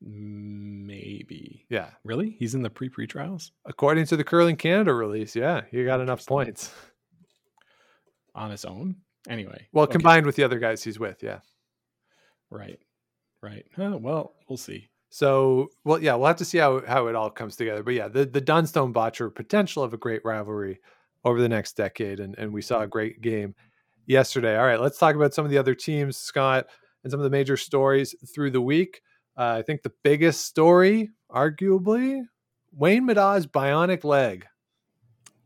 [0.01, 1.66] Maybe.
[1.70, 2.36] Yeah, Really?
[2.39, 5.99] He's in the pre pre trials according to the Curling Canada release, yeah, he got
[5.99, 6.72] enough points.
[8.36, 8.97] on his own.
[9.30, 9.68] Anyway.
[9.72, 11.40] Well, okay, combined with the other guys he's with, yeah.
[12.50, 12.80] Right.
[13.42, 13.66] Right.
[13.76, 14.90] Huh, well, we'll see.
[15.10, 17.84] So, well, yeah, we'll have to see how how it all comes together.
[17.84, 20.80] But yeah, the the Dunstone Bottcher potential of a great rivalry
[21.24, 23.56] over the next decade, and and we saw a great game
[24.08, 24.58] yesterday.
[24.58, 26.68] All right, let's talk about some of the other teams, Scott,
[27.04, 29.02] and some of the major stories through the week.
[29.38, 32.22] Uh, I think the biggest story, arguably,
[32.74, 34.46] Wayne Middaugh's bionic leg.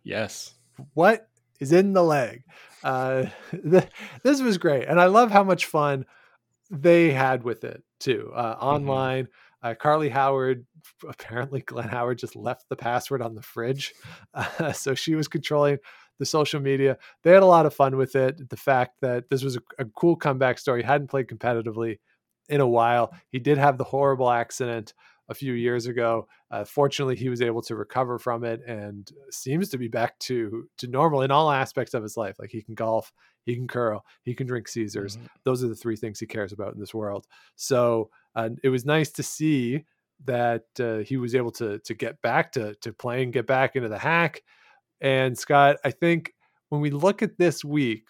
[0.04, 0.54] Yes.
[0.94, 1.28] What
[1.60, 2.44] is in the leg?
[2.84, 3.88] Uh, th-
[4.24, 6.06] this was great, and I love how much fun
[6.70, 8.32] they had with it too.
[8.34, 9.28] Uh, online,
[9.64, 10.66] uh, Carly Howard,
[11.08, 13.94] apparently Glenn Howard just left the password on the fridge,
[14.34, 15.78] uh, so she was controlling
[16.20, 16.98] the social media.
[17.24, 18.50] They had a lot of fun with it.
[18.50, 22.00] The fact that this was a, a cool comeback story, hadn't played competitively
[22.50, 23.14] in a while.
[23.30, 24.94] He did have the horrible accident
[25.30, 26.28] a few years ago.
[26.52, 30.68] Uh, fortunately, he was able to recover from it and seems to be back to
[30.78, 32.38] to normal in all aspects of his life.
[32.40, 33.14] Like he can golf,
[33.46, 35.18] he can curl, he can drink Caesars.
[35.18, 35.28] Mhm.
[35.44, 37.28] Those are the three things he cares about in this world.
[37.56, 39.86] So uh, it was nice to see
[40.26, 43.90] that uh, he was able to to get back to to playing, get back into
[43.90, 44.42] the hack.
[45.02, 46.34] And Scott, I think
[46.70, 48.04] when we look at this week,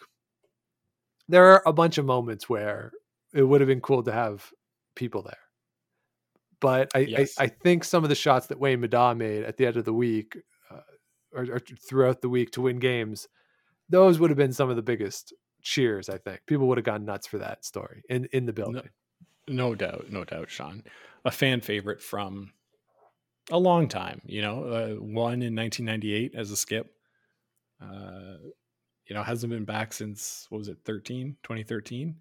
[1.28, 2.92] there are a bunch of moments where
[3.34, 4.52] it would have been cool to have
[4.96, 5.38] people there.
[6.62, 7.36] But I, Yes.
[7.40, 9.86] I, I think some of the shots that Wayne Middaugh made at the end of
[9.86, 10.38] the week
[10.70, 10.82] uh,
[11.34, 13.28] or, or throughout the week to win games,
[13.90, 16.10] those would have been some of the biggest cheers.
[16.10, 18.90] I think people would have gone nuts for that story in in the building.
[19.48, 20.84] No doubt, no doubt, Sean.
[21.26, 22.54] A fan favorite from
[23.52, 26.94] a long time, you know, uh, won in 1998 as a skip.
[27.82, 28.38] Uh,
[29.08, 32.16] you know, hasn't been back since, what was it, 13, 2013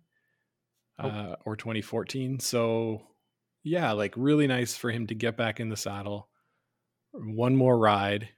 [1.01, 1.09] Oh.
[1.09, 2.41] uh, or 2014.
[2.41, 3.03] So,
[3.63, 6.29] yeah, like really nice for him to get back in the saddle.
[7.13, 8.31] One more ride.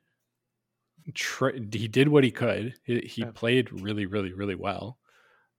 [1.15, 2.75] Tr- he did what he could.
[2.85, 3.33] He, he Yeah.
[3.33, 4.99] played really, really, really well.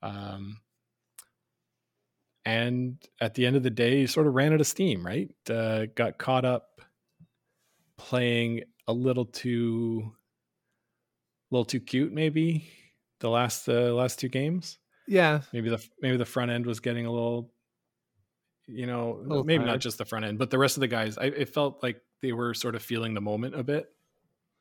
[0.01, 0.62] Um,
[2.45, 5.30] and at the end of the day, he sort of ran out of steam, right?
[5.49, 6.82] Uh, got caught up
[7.97, 10.16] playing a little too,
[11.51, 12.68] a little too cute, maybe
[13.20, 14.80] the last the last two games.
[15.07, 17.53] Yeah, Maybe the maybe the front end was getting a little,
[18.72, 21.17] you know, maybe not just the front end, but the rest of the guys.
[21.17, 23.89] I it felt like they were sort of feeling the moment a bit.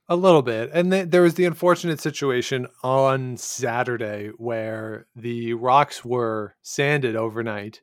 [0.08, 0.70] A little bit.
[0.72, 7.82] And th- there was the unfortunate situation on Saturday where the rocks were sanded overnight,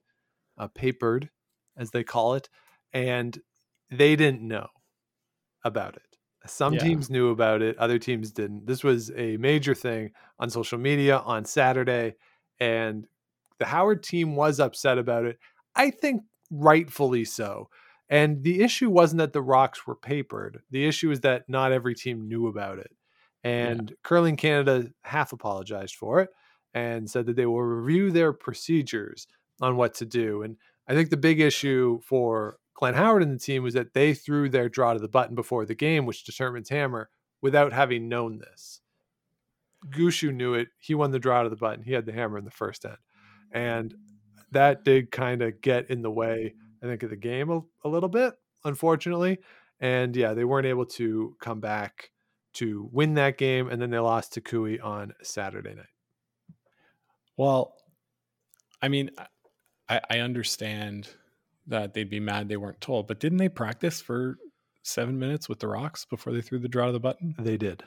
[0.58, 1.30] uh, papered,
[1.78, 2.50] as they call it,
[2.92, 3.40] and
[3.90, 4.68] they didn't know
[5.64, 6.18] about it.
[6.46, 6.80] Some Yeah.
[6.82, 8.66] teams knew about it, other teams didn't.
[8.66, 12.16] This was a major thing on social media on Saturday,
[12.60, 13.08] and
[13.58, 15.40] the Howard team was upset about it.
[15.78, 17.70] I think rightfully so.
[18.10, 20.62] And the issue wasn't that the rocks were papered.
[20.72, 22.92] The issue is that not every team knew about it.
[23.44, 26.30] And Curling Canada half apologized for it
[26.74, 29.28] and said that they will review their procedures
[29.62, 30.42] on what to do.
[30.42, 30.58] And
[30.88, 34.50] I think the big issue for Glenn Howard and the team was that they threw
[34.50, 37.10] their draw to the button before the game, which determines hammer,
[37.42, 38.82] without having known this.
[39.90, 40.70] Gushue knew it.
[40.80, 41.84] He won the draw to the button.
[41.84, 42.98] He had the hammer in the first end.
[43.52, 43.96] And
[44.52, 47.90] that did kind of get in the way, I think, of the game a, a
[47.90, 48.34] little bit,
[48.64, 49.40] unfortunately.
[49.80, 52.12] And yeah, they weren't able to come back
[52.54, 53.70] to win that game.
[53.70, 55.86] And then they lost to Koe on Saturday night.
[57.36, 57.76] Well,
[58.82, 59.12] I mean,
[59.88, 61.10] I, I understand
[61.68, 64.38] that they'd be mad they weren't told, but didn't they practice for
[64.84, 67.36] seven minutes with the rocks before they threw the draw to the button?
[67.38, 67.84] They did.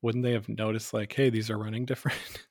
[0.00, 2.46] Wouldn't they have noticed like, hey, these are running different?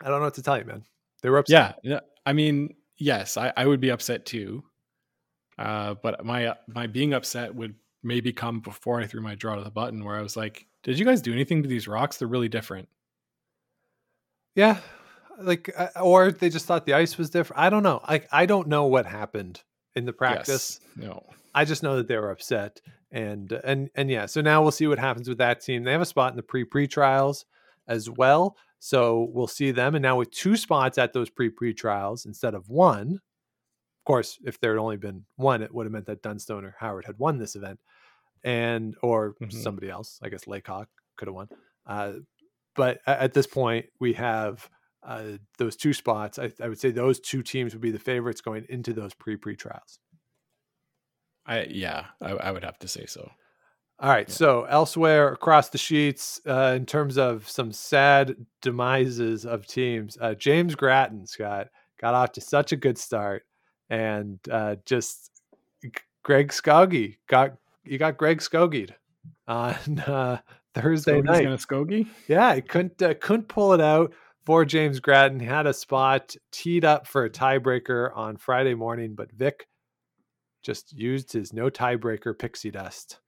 [0.00, 0.84] I don't know what to tell you, man.
[1.26, 1.80] They were upset.
[1.82, 2.00] yeah.
[2.24, 4.62] I mean, yes, I, I would be upset too.
[5.58, 7.74] Uh, but my my being upset would
[8.04, 11.00] maybe come before I threw my draw to the button, where I was like, "Did
[11.00, 12.16] you guys do anything to these rocks?
[12.16, 12.88] They're really different."
[14.54, 14.78] Yeah.
[15.40, 17.60] Like, uh, or they just thought the ice was different.
[17.60, 18.00] I don't know.
[18.08, 19.64] Like, I don't know what happened
[19.96, 20.78] in the practice.
[20.96, 21.08] Yes.
[21.08, 21.26] No.
[21.56, 24.26] I just know that they were upset, and and and yeah.
[24.26, 25.82] So now we'll see what happens with that team.
[25.82, 27.46] They have a spot in the pre pre trials
[27.88, 29.94] as well, so we'll see them.
[29.94, 33.20] And now with two spots at those pre pre trials instead of one.
[34.00, 36.76] Of course, if there had only been one, it would have meant that Dunstone or
[36.78, 37.80] Howard had won this event,
[38.44, 39.52] and or Mhm.
[39.52, 40.20] somebody else.
[40.22, 41.48] I guess Laycock could have won.
[41.84, 42.12] Uh,
[42.76, 44.70] but at this point, we have
[45.02, 46.38] uh, those two spots.
[46.38, 49.36] I, I would say those two teams would be the favorites going into those pre
[49.36, 49.98] pre trials.
[51.44, 53.30] I yeah, I, I would have to say so.
[53.98, 54.28] All right.
[54.28, 54.34] Yeah.
[54.34, 60.34] So elsewhere across the sheets, uh, in terms of some sad demises of teams, uh,
[60.34, 61.68] James Grattan, Scott,
[62.00, 63.44] got off to such a good start,
[63.88, 65.30] and uh, just
[66.22, 68.90] Greg Skauge got you got Greg Skogied
[69.48, 70.38] on uh,
[70.74, 71.44] Thursday Skogie's night.
[71.44, 72.08] gonna Skogie.
[72.28, 74.12] Yeah, he couldn't uh, couldn't pull it out
[74.44, 75.40] for James Grattan.
[75.40, 79.66] He had a spot teed up for a tiebreaker on Friday morning, but Vic
[80.62, 83.20] just used his no tiebreaker pixie dust,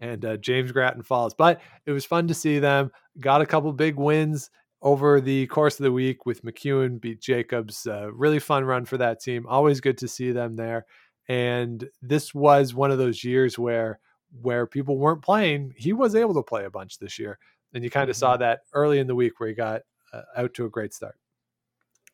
[0.00, 1.34] and uh, James Grattan falls.
[1.34, 2.90] But it was fun to see them.
[3.20, 4.50] Got a couple big wins
[4.82, 7.86] over the course of the week with McEwen beat Jacobs.
[7.86, 9.46] Uh, really fun run for that team.
[9.46, 10.86] Always good to see them there.
[11.28, 13.98] And this was one of those years where
[14.42, 15.72] where people weren't playing.
[15.76, 17.38] He was able to play a bunch this year
[17.72, 18.20] and you kind of Mhm.
[18.20, 19.82] saw that early in the week where he got
[20.12, 21.16] uh, out to a great start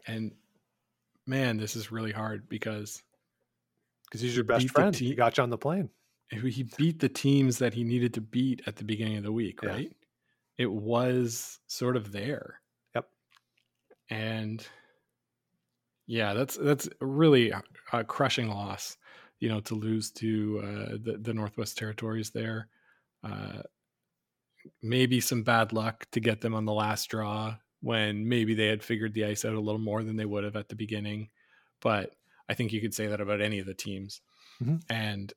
[0.06, 0.32] And
[1.26, 3.02] man, this is really hard because
[4.04, 4.94] because he's your best friend.
[4.94, 5.90] He got you on the plane.
[6.32, 9.60] He beat the teams that he needed to beat at the beginning of the week,
[9.62, 9.68] Yeah.
[9.70, 9.96] right?
[10.58, 12.60] It was sort of there.
[12.94, 13.08] Yep.
[14.10, 14.66] And
[16.06, 17.50] yeah, that's that's really
[17.92, 18.96] a- crushing loss,
[19.40, 22.68] you know, to lose to uh, the the Northwest Territories there.
[23.24, 23.62] Uh,
[24.82, 28.82] maybe some bad luck to get them on the last draw when maybe they had
[28.82, 31.28] figured the ice out a little more than they would have at the beginning.
[31.80, 32.14] But
[32.48, 34.20] I think you could say that about any of the teams.
[34.62, 34.82] Mhm.
[34.88, 35.32] And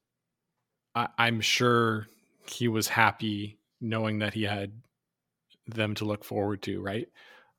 [0.96, 2.08] I, I'm sure
[2.48, 4.72] he was happy knowing that he had
[5.68, 7.08] them to look forward to, right?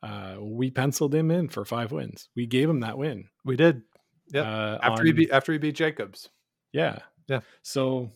[0.02, 2.28] Uh, we penciled him in for five wins.
[2.34, 3.28] We gave him that win.
[3.44, 3.82] We did
[4.32, 4.44] Yep.
[4.44, 6.30] Uh, after he beat after he beat Jacobs.
[6.72, 6.98] yeah.
[7.28, 7.40] Yeah.
[7.62, 8.12] So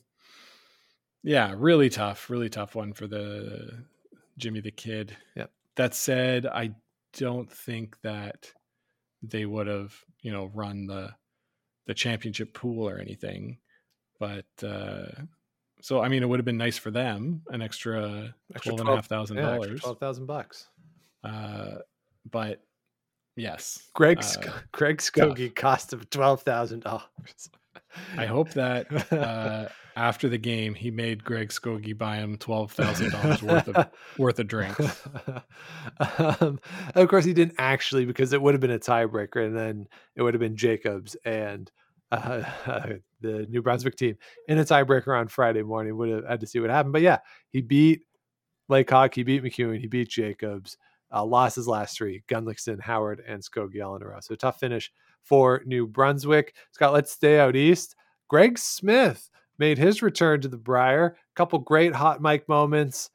[1.22, 3.84] yeah, really tough, really tough one for the
[4.38, 5.16] Jimmy the Kid.
[5.36, 5.46] Yeah.
[5.76, 6.74] That said, I
[7.16, 8.52] don't think that
[9.22, 11.10] they would have, you know, run the
[11.86, 13.58] the championship pool or anything.
[14.20, 15.06] But uh
[15.80, 18.94] so I mean it would have been nice for them, an extra twelve and a
[18.94, 19.80] half thousand dollars.
[19.80, 20.68] twelve thousand bucks.
[21.24, 21.78] Uh
[22.30, 22.62] but
[23.34, 23.88] yes.
[23.94, 27.50] Greg uh, Greg Skauge cost him twelve thousand dollars.
[28.16, 33.10] I hope that uh, after the game he made Greg Skauge buy him twelve thousand
[33.12, 35.06] dollars worth of worth of drinks.
[36.18, 36.60] um,
[36.94, 40.22] of course, he didn't actually because it would have been a tiebreaker, and then it
[40.22, 41.70] would have been Jacobs and
[42.12, 42.42] uh,
[43.20, 44.16] the New Brunswick team
[44.48, 45.96] in a tiebreaker on Friday morning.
[45.96, 47.18] Would have had to see what happened, but yeah,
[47.50, 48.02] he beat
[48.68, 50.76] Laycock, he beat McEwen, he beat Jacobs.
[51.12, 54.18] uh, lost his last three Gunnlaugson, Howard, and Skauge in a row.
[54.20, 54.92] So tough finish
[55.22, 56.54] for New Brunswick.
[56.72, 57.96] Scott, let's stay out east.
[58.28, 61.16] Greg Smith made his return to the Brier.
[61.34, 63.10] Couple great hot mic moments.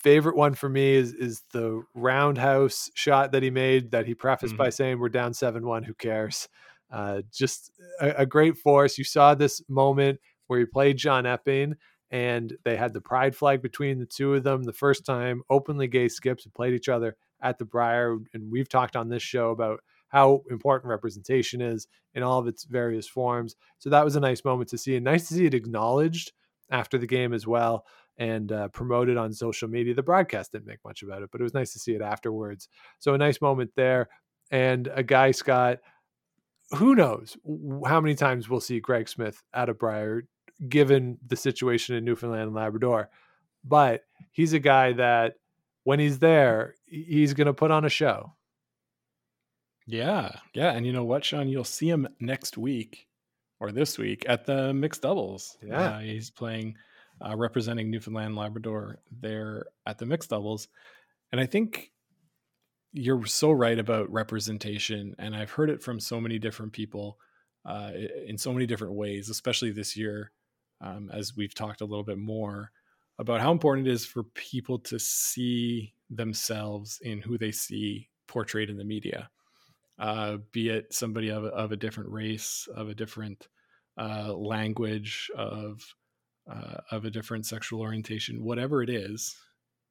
[0.00, 4.54] Favorite one for me is is the roundhouse shot that he made that he prefaced
[4.54, 4.62] Mm-hmm.
[4.62, 5.84] by saying, "We're down seven one.
[5.84, 6.48] Who cares?"
[6.90, 7.70] Uh, just
[8.00, 8.98] a, a great force.
[8.98, 11.76] You saw this moment where he played John Epping
[12.10, 15.86] and they had the pride flag between the two of them the first time openly
[15.86, 19.50] gay skips who played each other at the brier and we've talked on this show
[19.50, 23.54] about how important representation is in all of its various forms.
[23.78, 26.32] So that was a nice moment to see and nice to see it acknowledged
[26.70, 27.86] after the game as well
[28.18, 29.94] and uh, promoted on social media.
[29.94, 32.68] The broadcast didn't make much about it but it was nice to see it afterwards.
[32.98, 34.08] So a nice moment there
[34.50, 35.78] and a guy scott
[36.76, 37.36] who knows
[37.86, 40.24] how many times we'll see greg smith at a brier
[40.68, 43.10] given the situation in Newfoundland and Labrador.
[43.64, 45.34] But he's a guy that
[45.84, 48.34] when he's there, he's going to put on a show.
[49.86, 51.48] Yeah, yeah, and you know what, Sean?
[51.48, 53.08] You'll see him next week
[53.58, 55.58] or this week at the mixed doubles.
[55.62, 55.80] Yeah.
[55.80, 56.76] Uh, he's playing,
[57.20, 60.68] uh, representing Newfoundland and Labrador there at the mixed doubles,
[61.32, 61.90] and I think
[62.92, 67.18] you're so right about representation, and I've heard it from so many different people
[67.64, 67.92] uh,
[68.26, 70.32] in so many different ways, especially this year,
[70.80, 72.70] um, as we've talked a little bit more
[73.18, 78.70] about how important it is for people to see themselves in who they see portrayed
[78.70, 79.30] in the media
[80.00, 83.48] uh, be it somebody of, a- of a different race, of a different
[83.98, 85.82] uh, language, of
[86.50, 89.36] uh, of a different sexual orientation, whatever it is,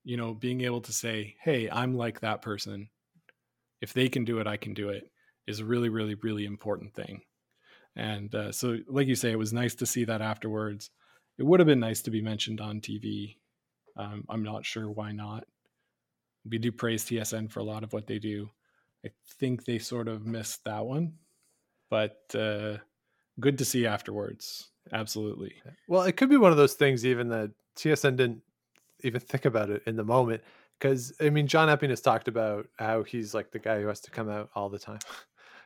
[0.04, 2.90] you know, being able to say, "Hey, I'm like that person.
[3.82, 5.12] If they can do it, I can do it,"
[5.48, 7.22] is a really, really, really important thing.
[7.96, 10.90] And uh, so, like you say, it was nice to see that afterwards.
[11.38, 13.38] It would have been nice to be mentioned on TV.
[13.98, 15.46] Um, I'm not sure why not.
[16.50, 18.50] We do praise TSN for a lot of what they do.
[19.06, 21.14] I think they sort of missed that one,
[21.90, 22.78] but uh,
[23.40, 24.70] good to see afterwards.
[24.92, 25.54] Absolutely.
[25.88, 28.42] Well, it could be one of those things, even that TSN didn't
[29.04, 30.42] even think about it in the moment.
[30.80, 34.00] Because, I mean, John Epping has talked about how he's like the guy who has
[34.02, 35.00] to come out all the time.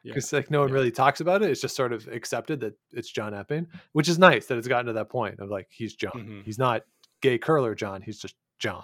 [0.05, 0.11] Yeah.
[0.15, 0.73] Because, like, no one Yeah.
[0.73, 1.49] really talks about it.
[1.49, 4.87] It's just sort of accepted that it's John Epping, which is nice that it's gotten
[4.87, 6.11] to that point of like, he's John.
[6.13, 6.43] Mhm.
[6.43, 6.81] He's not
[7.21, 8.01] gay curler John.
[8.01, 8.83] He's just John.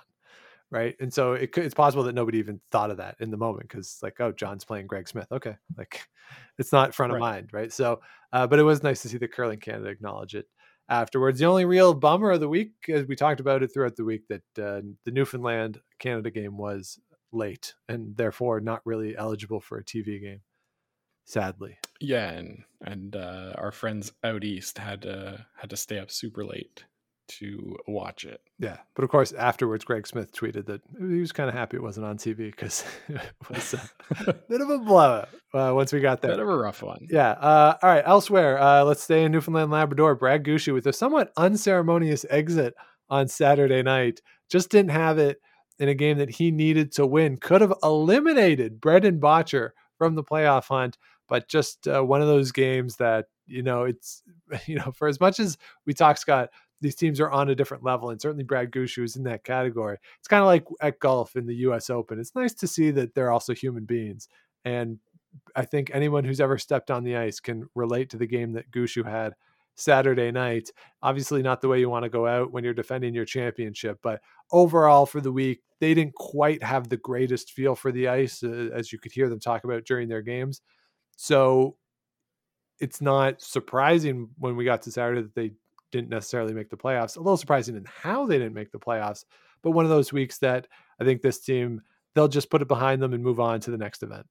[0.72, 0.96] Right.
[1.02, 4.00] And so it it's possible that nobody even thought of that in the moment because,
[4.02, 5.28] like, oh, John's playing Greg Smith.
[5.30, 5.58] Okay.
[5.78, 6.08] Like,
[6.58, 7.50] it's not front of mind.
[7.52, 7.74] Right.
[7.74, 8.00] So,
[8.32, 10.48] uh, but it was nice to see the Curling Canada acknowledge it
[10.90, 11.40] afterwards.
[11.40, 14.28] The only real bummer of the week, as we talked about it throughout the week,
[14.28, 17.00] that uh, the Newfoundland Canada game was
[17.32, 20.42] late and therefore not really eligible for a TV game.
[21.26, 26.10] Sadly, Yeah, and and uh, our friends out east had to had to stay up
[26.10, 26.86] super late
[27.30, 28.42] to watch it.
[28.58, 28.78] yeah.
[28.96, 32.06] But of course, afterwards, Greg Smith tweeted that he was kind of happy it wasn't
[32.06, 36.32] on TV because it was a bit of a blowout uh, once we got there.
[36.32, 37.08] Bit of a rough one.
[37.10, 37.32] Yeah.
[37.32, 38.04] Uh, all right.
[38.06, 40.16] Elsewhere, uh, let's stay in Newfoundland Labrador.
[40.16, 42.74] Brad Gushue with a somewhat unceremonious exit
[43.10, 44.22] on Saturday night.
[44.50, 45.40] Just didn't have it
[45.80, 47.38] in a game that he needed to win.
[47.38, 52.52] Could have eliminated Brendan Bottcher from the playoff hunt, but just uh, one of those
[52.52, 54.24] games that you know it's
[54.66, 56.50] you know for as much as we talk Scott.
[56.82, 59.98] These teams are on a different level, and certainly Brad Gushue is in that category.
[60.20, 61.90] It's kind of like at golf in the U.S.
[61.90, 62.20] Open.
[62.20, 64.28] It's nice to see that they're also human beings,
[64.66, 65.00] and
[65.56, 68.72] I think anyone who's ever stepped on the ice can relate to the game that
[68.72, 69.34] Gushue had
[69.76, 70.72] Saturday night.
[71.02, 74.22] Obviously, not the way you want to go out when you're defending your championship, but
[74.52, 78.70] overall for the week, they didn't quite have the greatest feel for the ice, uh,
[78.74, 80.62] as you could hear them talk about during their games.
[81.16, 81.78] So
[82.80, 85.52] it's not surprising when we got to Saturday that they
[85.92, 87.18] didn't necessarily make the playoffs.
[87.18, 89.26] A little surprising in how they didn't make the playoffs,
[89.64, 90.68] but one of those weeks that
[91.00, 91.82] I think this team
[92.16, 94.26] they'll just put it behind them and move on to the next event.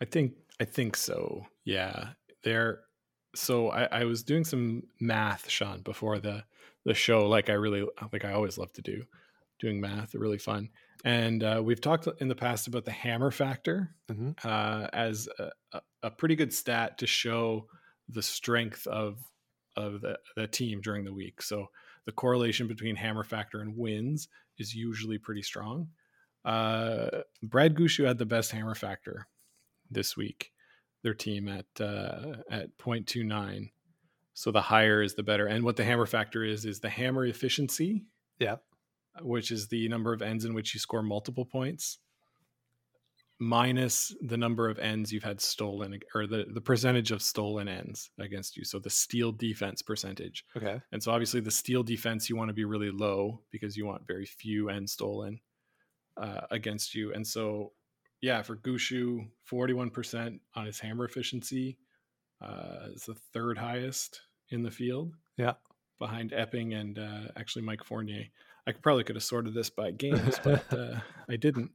[0.00, 1.46] I think I think so.
[1.64, 2.10] Yeah,
[2.42, 2.80] they're
[3.34, 6.44] so I, I was doing some math, Sean, before the
[6.84, 7.28] the show.
[7.28, 9.04] Like I really like I always love to do
[9.58, 10.14] doing math.
[10.14, 10.70] Really fun.
[11.04, 14.34] And uh, we've talked in the past about the hammer factor Mhm.
[14.44, 15.28] uh, as
[15.72, 17.66] a, a pretty good stat to show
[18.08, 19.18] the strength of
[19.76, 21.42] of the, the team during the week.
[21.42, 21.66] So
[22.06, 25.88] the correlation between hammer factor and wins is usually pretty strong.
[26.44, 29.28] Uh, Brad Gushue had the best hammer factor
[29.90, 30.52] this week.
[31.02, 33.70] Their team at uh, at 0.29.
[34.34, 35.46] So the higher is the better.
[35.46, 38.04] And what the hammer factor is is the hammer efficiency,
[38.38, 38.56] Yeah.
[39.22, 41.98] which is the number of ends in which you score multiple points,
[43.40, 48.10] minus the number of ends you've had stolen or the, the percentage of stolen ends
[48.20, 48.64] against you.
[48.64, 50.44] So the steal defense percentage.
[50.56, 50.80] Okay.
[50.92, 54.06] And so obviously the steal defense you want to be really low because you want
[54.06, 55.40] very few ends stolen.
[56.16, 57.12] uh, against you.
[57.12, 57.72] And so,
[58.20, 61.78] yeah, for Gushue, 41% on his hammer efficiency
[62.42, 64.20] uh, is the third highest
[64.50, 65.14] in the field.
[65.36, 65.54] Yeah.
[65.98, 68.24] Behind Epping and uh, actually Mike Fournier.
[68.66, 71.70] I probably could have sorted this by games, but uh, I didn't.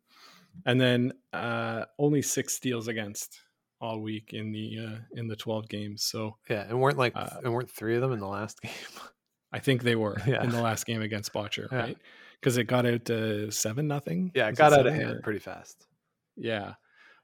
[0.66, 3.39] And then uh, only six steals against
[3.82, 6.03] all week in the uh, in the 12 games.
[6.03, 8.72] So Yeah, and weren't like Uh, and weren't three of them in the last game.
[9.51, 10.43] I think they were Yeah.
[10.43, 11.78] in the last game against Bottcher, Yeah.
[11.78, 11.97] right?
[12.39, 14.32] Because it got out to seven nothing.
[14.36, 15.88] yeah, it got out of hand or- pretty fast.
[16.36, 16.74] Yeah.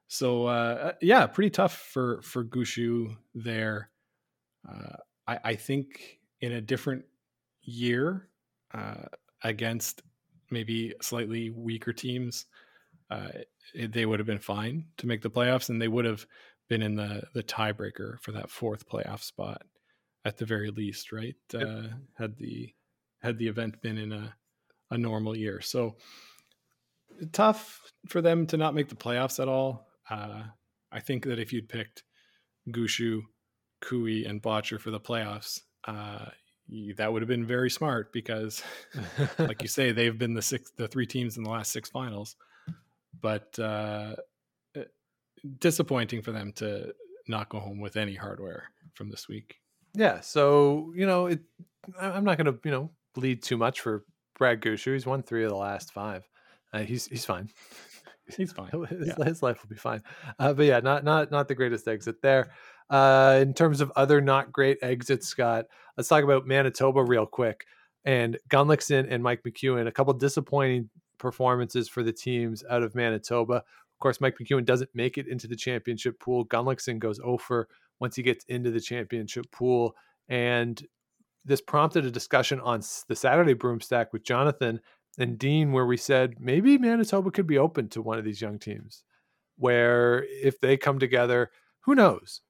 [0.07, 3.89] So uh, yeah, pretty tough for for Gushue there.
[4.67, 7.05] Uh, I, I think in a different
[7.63, 8.27] year
[8.73, 9.05] uh,
[9.43, 10.01] against
[10.49, 12.45] maybe slightly weaker teams,
[13.11, 13.29] uh,
[13.75, 16.25] it- they would have been fine to make the playoffs, and they would have
[16.69, 19.61] been in the the tiebreaker for that fourth playoff spot
[20.25, 21.35] at the very least, right?
[21.53, 21.87] Uh,
[22.17, 22.73] had the
[23.21, 24.35] had the event been in a
[24.91, 25.95] a normal year, so
[27.31, 29.87] tough for them to not make the playoffs at all.
[30.09, 30.43] Uh,
[30.91, 32.03] I think that if you'd picked
[32.69, 33.21] Gushue,
[33.81, 36.25] Koe, and Bottcher for the playoffs, uh,
[36.67, 38.63] you, that would have been very smart because,
[39.39, 42.35] like you say, they've been the six, the three teams in the last six finals.
[43.21, 44.15] But uh,
[44.77, 44.81] uh,
[45.59, 46.93] disappointing for them to
[47.27, 48.63] not go home with any hardware
[48.93, 49.57] from this week.
[49.93, 51.39] Yeah, so you know, it.
[51.99, 54.05] I'm not going to you know bleed too much for
[54.37, 54.93] Brad Gushue.
[54.93, 56.27] He's won three of the last five.
[56.73, 57.49] Uh, he's he's fine.
[58.37, 58.69] He's fine.
[58.89, 59.25] his, Yeah.
[59.25, 60.01] his life will be fine.
[60.39, 62.51] Uh, but yeah, not not not the greatest exit there.
[62.89, 65.65] Uh, in terms of other not great exits, Scott,
[65.97, 67.65] let's talk about Manitoba real quick.
[68.05, 70.89] And Gunnlaugson and Mike McEwen, a couple disappointing
[71.21, 73.53] performances for the teams out of Manitoba.
[73.53, 76.45] Of course, Mike McEwen doesn't make it into the championship pool.
[76.45, 77.69] Gunnlaugson goes over
[77.99, 79.95] once he gets into the championship pool.
[80.27, 80.85] And
[81.45, 84.81] this prompted a discussion on the Saturday Broomstack with Jonathan
[85.17, 88.59] and Dean, where we said maybe Manitoba could be open to one of these young
[88.59, 89.03] teams,
[89.57, 91.51] where if they come together,
[91.81, 92.41] who knows?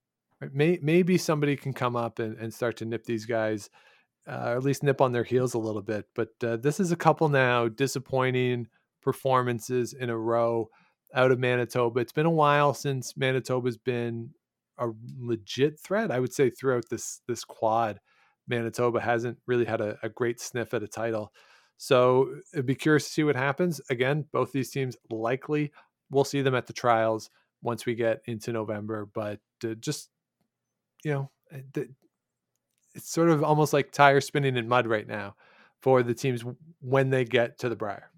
[0.54, 3.70] Maybe somebody can come up and, and start to nip these guys,
[4.28, 6.06] uh, or at least nip on their heels a little bit.
[6.16, 8.68] But uh, this is a couple now disappointing
[9.02, 10.70] performances in a row
[11.14, 12.00] out of Manitoba.
[12.00, 14.32] It's been a while since Manitoba's been
[14.78, 14.88] a
[15.20, 16.12] legit threat.
[16.12, 18.00] I would say throughout this this quad,
[18.48, 21.34] Manitoba hasn't really had a, a great sniff at a title.
[21.78, 23.82] So I'd be curious to see what happens.
[23.90, 25.72] Again, both these teams likely
[26.12, 27.30] we'll see them at the trials
[27.64, 29.10] once we get into November.
[29.12, 30.10] But uh, just
[31.04, 31.32] you know,
[31.74, 31.90] the,
[32.96, 35.36] it's sort of almost like tire spinning in mud right now
[35.82, 36.44] for the teams
[36.82, 38.10] when they get to the Brier.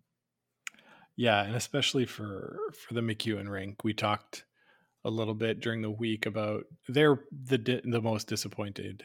[1.16, 4.46] Yeah, and especially for for the McEwen rink, we talked
[5.06, 9.04] a little bit during the week about they're the di- the most disappointed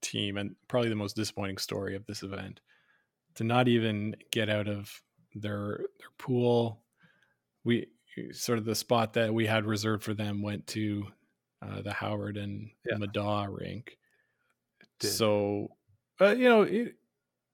[0.00, 2.60] team and probably the most disappointing story of this event
[3.36, 5.00] to not even get out of
[5.34, 6.82] their their pool.
[7.62, 7.86] We
[8.32, 11.06] sort of the spot that we had reserved for them went to
[11.62, 12.96] uh, the Howard and Yeah.
[12.96, 13.96] Middaugh rink.
[15.04, 15.12] Did.
[15.12, 15.68] So,
[16.20, 16.94] uh, you know, it,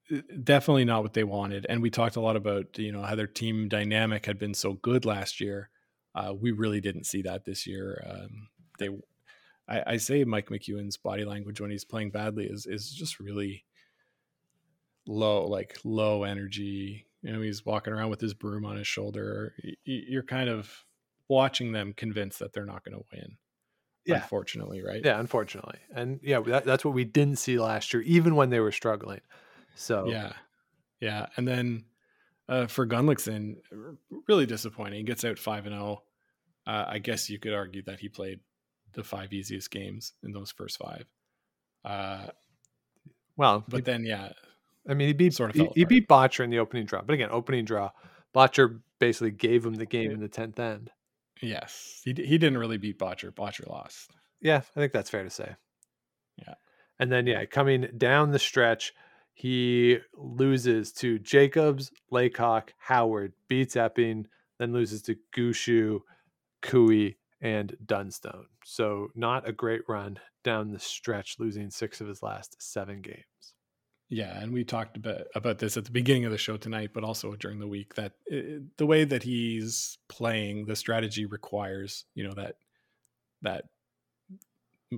[0.09, 1.67] it- definitely not what they wanted.
[1.69, 4.75] And we talked a lot about, you know, how their team dynamic had been so
[4.75, 5.71] good last year.
[6.15, 8.03] Uh, we really didn't see that this year.
[8.09, 8.49] Um,
[8.79, 8.89] they,
[9.69, 13.65] I, I say Mike McEwen's body language when he's playing badly is is just really
[15.07, 17.07] low, like low energy.
[17.23, 19.55] You know, he's walking around with his broom on his shoulder.
[19.85, 20.85] You're kind of
[21.29, 23.37] watching them convinced that they're not going to win.
[24.11, 24.23] Yeah.
[24.23, 25.03] unfortunately, right?
[25.05, 28.61] Yeah, unfortunately, and yeah, that, that's what we didn't see last year, even when they
[28.61, 29.21] were struggling.
[29.75, 30.33] So Yeah.
[31.01, 31.27] Yeah.
[31.37, 31.85] And then
[32.49, 33.57] uh, for Gunnlaugson,
[34.29, 34.99] really disappointing.
[34.99, 36.03] He gets out 5 and 0.
[36.67, 38.41] Uh, I guess you could argue that he played
[38.93, 41.07] the five easiest games in those first five.
[41.85, 42.27] Uh,
[43.37, 44.33] well, but then, yeah,
[44.89, 47.15] I mean, he beat sort of he, he beat Bottcher in the opening draw, but
[47.15, 47.91] again, opening draw,
[48.35, 50.91] Bottcher basically gave him the game in the tenth end.
[51.43, 53.33] Yes, he, he didn't really beat Bottcher.
[53.33, 54.11] Bottcher lost.
[54.41, 55.57] Yeah, I think that's fair to say.
[56.37, 56.55] Yeah.
[56.99, 58.93] And then yeah, coming down the stretch,
[59.33, 64.27] he loses to Jacobs, Laycock, Howard, beats Epping,
[64.59, 66.01] then loses to Gushu,
[66.61, 67.11] Koe,
[67.41, 68.47] and Dunstone.
[68.65, 73.55] So not a great run down the stretch, losing six of his last seven games.
[74.11, 77.05] Yeah, and we talked about about this at the beginning of the show tonight, but
[77.05, 82.25] also during the week that uh, the way that he's playing, the strategy requires you
[82.25, 82.57] know that
[83.43, 83.67] that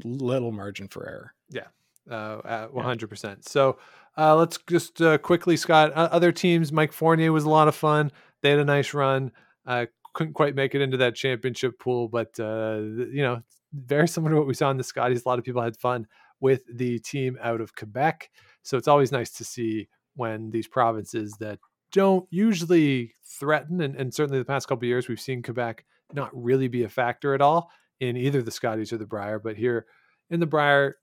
[0.03, 1.35] little margin for error.
[1.51, 1.67] Yeah,
[2.11, 3.47] uh, 100%.
[3.47, 3.79] So
[4.17, 5.93] uh, let's just uh, quickly, Scott.
[5.95, 8.11] Uh, other teams, Mike Fournier was a lot of fun.
[8.41, 9.33] They had a nice run.
[9.67, 13.43] Uh, couldn't quite make it into that championship pool, but uh, you know,
[13.73, 15.25] very similar to what we saw in the Scotties.
[15.25, 16.07] A lot of people had fun
[16.41, 18.31] with the team out of Quebec.
[18.63, 21.59] So it's always nice to see when these provinces that
[21.93, 26.31] don't usually threaten, and, and certainly the past couple of years we've seen Quebec not
[26.33, 29.39] really be a factor at all in either the Scotties or the Brier.
[29.39, 29.87] But here
[30.31, 30.97] in the Brier,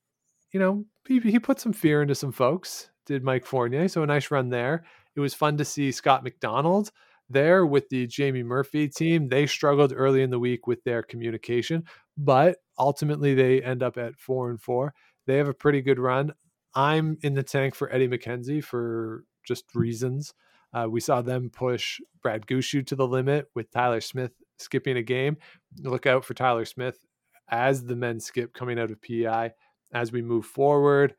[0.51, 2.89] you know, he, he put some fear into some folks.
[3.05, 3.88] Did Mike Fournier?
[3.88, 4.86] So a nice run there.
[5.16, 6.91] It was fun to see Scott McDonald
[7.30, 9.30] there with the Jamie Murphy team.
[9.30, 11.84] They struggled early in the week with their communication,
[12.18, 14.93] but ultimately they end up at four and four.
[15.28, 16.34] They have a pretty good run.
[16.76, 20.34] I'm in the tank for Eddie MacKenzie for just reasons.
[20.74, 25.03] Uh, we saw them push Brad Gushue to the limit with Tyler Smith skipping a
[25.03, 25.38] game.
[25.82, 27.05] Look out for Tyler Smith
[27.49, 29.51] as the men skip coming out of PEI
[29.93, 31.15] as we move forward.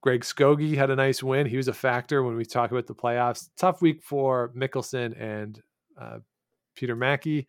[0.00, 1.46] Greg Skauge had a nice win.
[1.46, 3.48] He was a factor when we talk about the playoffs.
[3.56, 5.60] Tough week for Mickelson and
[6.00, 6.18] uh,
[6.74, 7.48] Peter Mackey.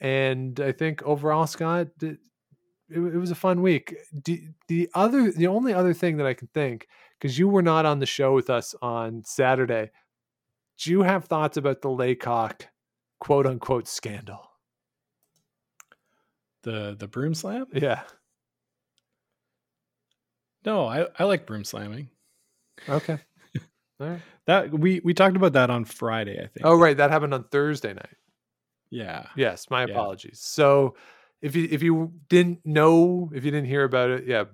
[0.00, 1.88] And I think overall, Scott,
[2.90, 3.96] it, it, was a fun week.
[4.24, 6.88] The, the other, the only other thing that I can think,
[7.18, 9.90] because you were not on the show with us on Saturday,
[10.78, 12.66] do you have thoughts about the Laycock
[13.18, 14.50] quote unquote scandal?
[16.62, 17.66] The the broom slam?
[17.72, 18.02] Yeah.
[20.64, 22.08] No, I, I like broom slamming.
[22.88, 23.18] Okay.
[23.98, 24.22] Right.
[24.46, 26.64] That we we talked about that on Friday, I think.
[26.64, 28.16] Oh right, that happened on Thursday night.
[28.88, 29.26] Yeah.
[29.36, 29.92] Yes, my Yeah.
[29.92, 30.40] apologies.
[30.40, 30.96] So
[31.42, 34.44] if you if you didn't know, if you didn't hear about it, yeah,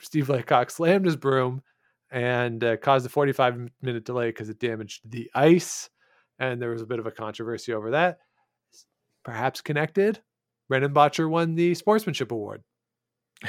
[0.00, 1.62] Steve Laycock slammed his broom
[2.10, 5.90] and uh, caused a 45 minute delay because it damaged the ice,
[6.38, 8.18] and there was a bit of a controversy over that.
[9.24, 10.20] Perhaps connected.
[10.68, 12.62] Brendan Bottcher won the sportsmanship award.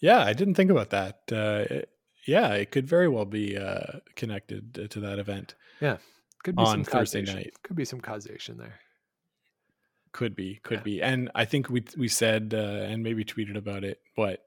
[0.00, 1.20] yeah, I didn't think about that.
[1.30, 1.88] Uh, it-
[2.26, 5.54] yeah, it could very well be uh, connected to- to that event.
[5.80, 5.96] Yeah,
[6.44, 7.34] could be On some Thursday causation.
[7.34, 7.54] night.
[7.62, 8.78] Could be some causation there.
[10.12, 10.82] Could be, could Yeah.
[10.82, 12.56] be, and I think we we said uh,
[12.88, 14.44] and maybe tweeted about it, but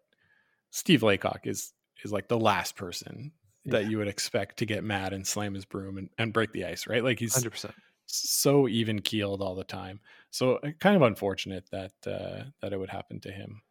[0.71, 3.31] Steve Laycock is is like the last person
[3.65, 6.65] that you would expect to get mad and slam his broom and, and break the
[6.65, 7.01] ice, right?
[7.01, 7.73] Like he's Hundred percent.
[8.05, 10.01] so even keeled all the time.
[10.31, 13.61] So uh, kind of unfortunate that uh, that it would happen to him.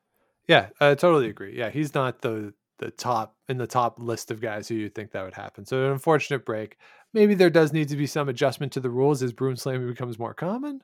[0.49, 1.59] Yeah, I totally agree.
[1.59, 5.13] Yeah, he's not the the top in the top list of guys who you think
[5.13, 5.67] that would happen.
[5.67, 6.79] So an unfortunate break.
[7.13, 10.19] Maybe there does need to be some adjustment to the rules as broom slamming becomes
[10.19, 10.81] more common,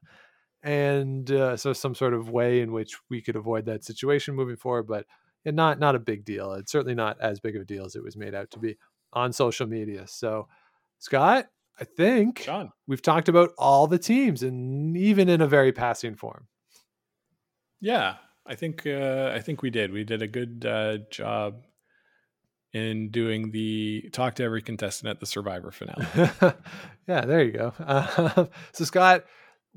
[0.62, 4.56] and uh, so some sort of way in which we could avoid that situation moving
[4.56, 4.86] forward.
[4.86, 5.06] But
[5.44, 6.52] not not a big deal.
[6.52, 8.76] It's certainly not as big of a deal as it was made out to be
[9.12, 10.06] on social media.
[10.06, 10.48] So,
[10.98, 11.46] Scott,
[11.80, 16.16] I think John, we've talked about all the teams, and even in a very passing
[16.16, 16.48] form.
[17.80, 19.92] yeah, I think uh, I think we did.
[19.92, 21.62] We did a good uh, job
[22.72, 26.06] in doing the talk to every contestant at the Survivor finale.
[27.08, 27.72] yeah, there you go.
[27.78, 29.24] Uh, so, Scott,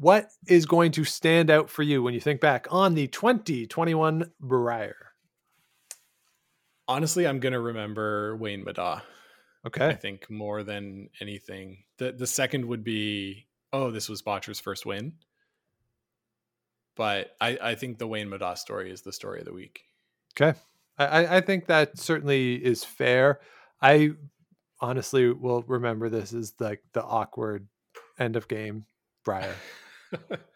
[0.02, 4.32] what is going to stand out for you when you think back on the 2021
[4.40, 4.96] Brier?
[6.88, 9.02] Honestly, I'm gonna remember Wayne Middaugh.
[9.66, 9.88] Okay.
[9.90, 11.84] I think more than anything.
[11.98, 15.14] The the second would be oh, this was Bottcher's first win.
[16.96, 19.84] But I, I think the Wayne Middaugh story is the story of the week.
[20.36, 20.58] Okay.
[20.98, 23.40] I, I- I think that certainly is fair.
[23.82, 24.12] I
[24.82, 27.68] honestly will remember this as like the awkward
[28.20, 28.86] end of game
[29.24, 29.54] Brier.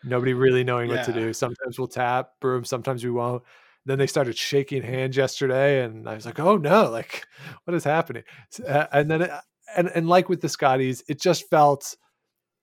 [0.04, 1.34] Nobody really knowing what to do.
[1.34, 3.44] Sometimes we'll tap broom, sometimes we won't.
[3.86, 6.90] Then they started shaking hands yesterday, and I was like, "Oh no!
[6.90, 7.26] Like,
[7.66, 8.24] what is happening?"
[8.68, 9.32] Uh, And then, it,
[9.76, 11.96] and and like with the Scotties, it just felt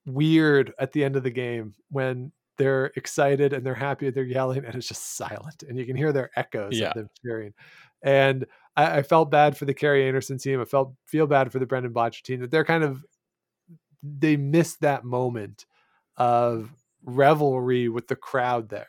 [0.05, 4.25] weird at the end of the game when they're excited and they're happy, and they're
[4.25, 6.89] yelling, and it's just silent, and you can hear their echoes Yeah.
[6.89, 7.55] of them cheering.
[8.03, 10.61] And I, I felt bad for the Kerri Einarson team.
[10.61, 13.05] I felt feel bad for the Brendan Bottcher team that they're kind of
[14.03, 15.67] they missed that moment
[16.17, 16.71] of
[17.05, 18.89] revelry with the crowd there.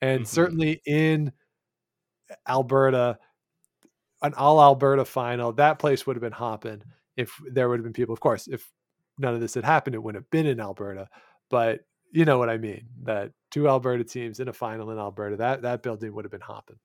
[0.00, 0.26] And Mhm.
[0.26, 1.32] certainly in
[2.48, 3.18] Alberta,
[4.22, 6.82] an all Alberta final, that place would have been hopping
[7.16, 8.12] if there would have been people.
[8.12, 8.70] Of course, if
[9.18, 11.08] none of this had happened, it wouldn't have been in Alberta.
[11.50, 11.80] But
[12.12, 12.88] you know what I mean.
[13.02, 16.40] That two Alberta teams in a final in Alberta, that that building would have been
[16.40, 16.78] hopping.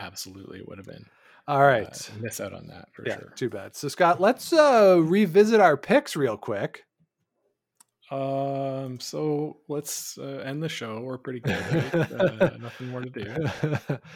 [0.00, 1.04] Absolutely it would have been.
[1.48, 1.86] All right.
[1.86, 3.32] Uh, miss out on that for yeah, sure.
[3.34, 3.74] too bad.
[3.74, 6.84] So Scott, let's uh revisit our picks real quick.
[8.10, 11.00] Um so let's uh, end the show.
[11.00, 11.94] We're pretty good.
[11.94, 12.12] Right?
[12.12, 13.68] uh, nothing more to do.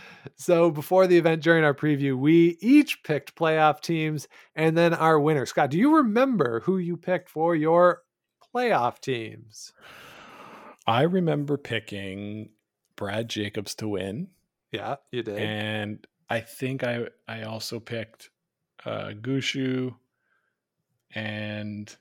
[0.37, 4.27] so before the event during our preview, we each picked playoff teams
[4.57, 5.47] and then our winner.
[5.47, 8.03] Scott, do you remember who you picked for your
[8.55, 9.73] playoff teams?
[10.87, 12.51] I remember picking
[12.97, 14.29] Brad Jacobs to win.
[14.73, 15.39] Yeah, you did.
[15.39, 18.31] and I think I I also picked
[18.85, 19.95] uh Gushue
[21.15, 21.95] and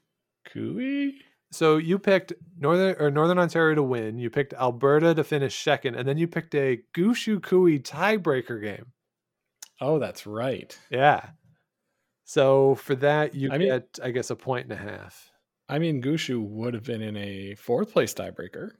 [0.45, 1.11] Koe.
[1.53, 4.17] So you picked Northern or Northern Ontario to win.
[4.17, 8.87] You picked Alberta to finish second, and then you picked a Gushue Koe tiebreaker game.
[9.79, 10.77] Oh, that's right.
[10.89, 11.29] Yeah.
[12.25, 15.29] So for that, you I mean- get, I guess, a point and a half.
[15.69, 18.71] I mean, Gushue would have been in a fourth place tiebreaker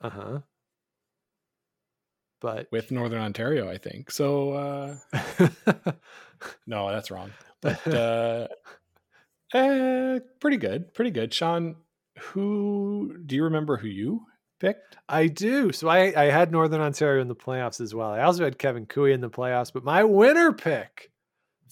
[0.00, 0.38] Uh huh.
[2.40, 4.10] But with Northern Ontario, I think.
[4.10, 4.96] So uh,
[6.66, 7.30] no, that's wrong.
[7.62, 8.48] But uh,
[9.54, 11.32] eh, pretty good, pretty good.
[11.32, 11.76] Sean,
[12.18, 14.22] who do you remember who you
[14.60, 14.96] picked?
[15.08, 15.72] I do.
[15.72, 18.10] So I, I had Northern Ontario in the playoffs as well.
[18.10, 21.10] I also had Kevin Koe in the playoffs, but my winner pick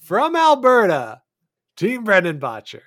[0.02, 1.22] from Alberta,
[1.76, 2.82] Team Brendan Bottcher.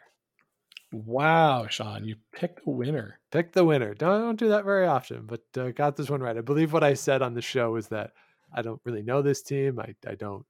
[0.91, 3.19] Wow, Sean, you picked a winner.
[3.31, 3.93] Pick the winner.
[3.93, 6.37] Don't, don't do that very often, but uh, got this one right.
[6.37, 8.11] I believe what I said on the show was that
[8.53, 9.79] I don't really know this team.
[9.79, 10.45] I, I don't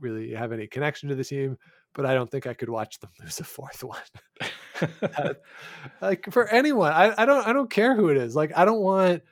[0.00, 1.58] really have any connection to the team,
[1.94, 4.00] but I don't think I could watch them lose a fourth one.
[4.80, 5.40] That-
[6.00, 8.34] like for anyone, I, I don't I don't care who it is.
[8.36, 9.22] Like I don't want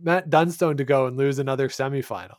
[0.00, 2.36] Matt Dunstone to go and lose another semifinal.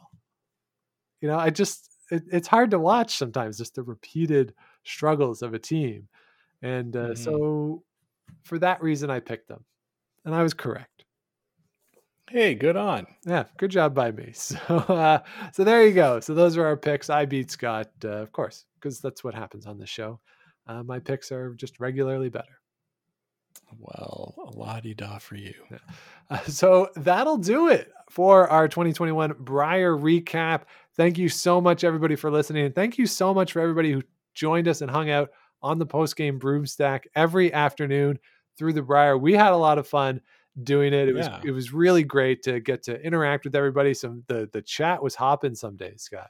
[1.21, 4.53] You know, I just it, it's hard to watch sometimes just the repeated
[4.83, 6.07] struggles of a team,
[6.61, 7.17] and uh, Mhm.
[7.17, 7.83] so
[8.43, 9.63] for that reason I picked them,
[10.25, 11.05] and I was correct.
[12.29, 13.07] hey, good on.
[13.25, 14.31] Yeah, good job by me.
[14.35, 15.19] So, uh,
[15.53, 16.19] so there you go.
[16.19, 17.09] So those are our picks.
[17.09, 20.19] I beat Scott, uh, of course, because that's what happens on the show.
[20.69, 22.61] Uh, my picks are just regularly better.
[23.79, 25.53] Well, a la di da for you.
[26.29, 30.61] Uh, so that'll do it for our 2021 Brier recap.
[30.95, 32.65] Thank you so much, everybody, for listening.
[32.67, 34.03] And thank you so much for everybody who
[34.35, 35.31] joined us and hung out
[35.63, 38.19] on the post game broom stack every afternoon
[38.59, 39.17] through the Brier.
[39.17, 40.21] We had a lot of fun
[40.61, 41.07] doing it.
[41.07, 43.95] It was it was really great to get to interact with everybody.
[43.95, 46.29] Some the the chat was hopping some days, Scott.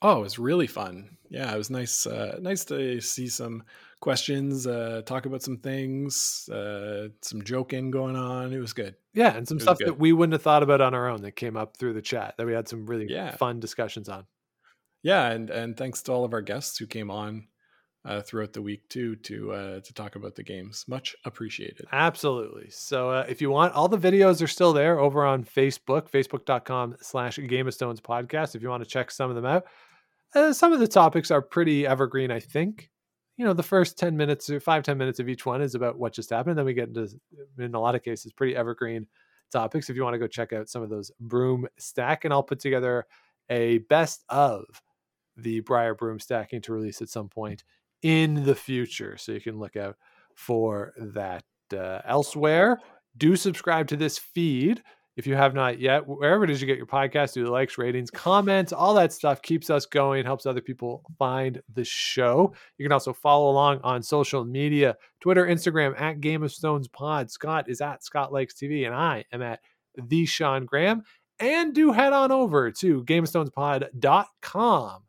[0.00, 1.16] Oh, it was really fun.
[1.28, 2.06] Yeah, it was nice.
[2.06, 3.64] Uh, nice to see some
[4.00, 8.52] questions, uh, talk about some things, uh, some joking going on.
[8.52, 8.94] It was good.
[9.12, 11.32] Yeah, and some It stuff that we wouldn't have thought about on our own that
[11.36, 13.34] came up through the chat that we had some really Yeah.
[13.36, 14.26] fun discussions on.
[15.02, 17.48] Yeah, and and thanks to all of our guests who came on
[18.04, 20.84] uh, throughout the week too to uh, to talk about the games.
[20.88, 21.86] Much appreciated.
[21.92, 22.70] Absolutely.
[22.70, 26.96] So uh, if you want, all the videos are still there over on Facebook, facebook.com
[27.00, 28.54] slash Game of Stones podcast.
[28.54, 29.64] If you want to check some of them out,
[30.34, 32.90] uh, some of the topics are pretty evergreen, I think.
[33.36, 35.98] You know, the first 10 minutes or five ten minutes of each one is about
[35.98, 36.58] what just happened.
[36.58, 37.08] Then we get into,
[37.58, 39.06] in a lot of cases, pretty evergreen
[39.52, 39.88] topics.
[39.88, 42.58] If you want to go check out some of those broom stack, and I'll put
[42.58, 43.06] together
[43.48, 44.64] a best of
[45.36, 47.62] the Brier broom stacking to release at some point
[48.02, 49.16] in the future.
[49.16, 49.96] So you can look out
[50.34, 52.80] for that uh, elsewhere.
[53.16, 54.82] Do subscribe to this feed
[55.18, 56.06] if you have not yet.
[56.06, 59.42] Wherever it is you get your podcast, do the likes, ratings, comments, all that stuff
[59.42, 62.54] keeps us going, helps other people find the show.
[62.78, 67.32] You can also follow along on social media Twitter, Instagram at Game of Stones Pod.
[67.32, 69.58] Scott is at Scott Lakes TV, and I am at
[69.96, 71.02] the Sean Graham.
[71.40, 75.02] And do head on over to GameOfStonesPod.com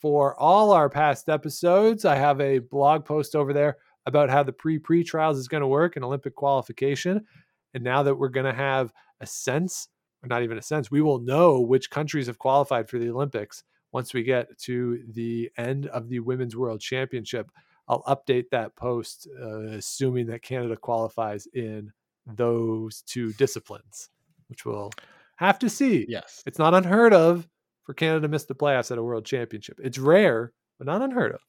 [0.00, 2.04] for all our past episodes.
[2.04, 5.62] I have a blog post over there about how the pre pre trials is going
[5.62, 7.24] to work in Olympic qualification.
[7.72, 9.88] And now that we're going to have a sense,
[10.22, 13.62] or not even a sense, we will know which countries have qualified for the Olympics
[13.92, 17.50] once we get to the end of the Women's World Championship.
[17.88, 21.92] I'll update that post, uh, assuming that Canada qualifies in
[22.26, 24.08] those two disciplines,
[24.48, 24.90] which we'll
[25.36, 26.06] have to see.
[26.08, 26.42] Yes.
[26.46, 27.48] It's not unheard of
[27.84, 29.78] for Canada to miss the playoffs at a world championship.
[29.82, 31.40] It's rare, but not unheard of.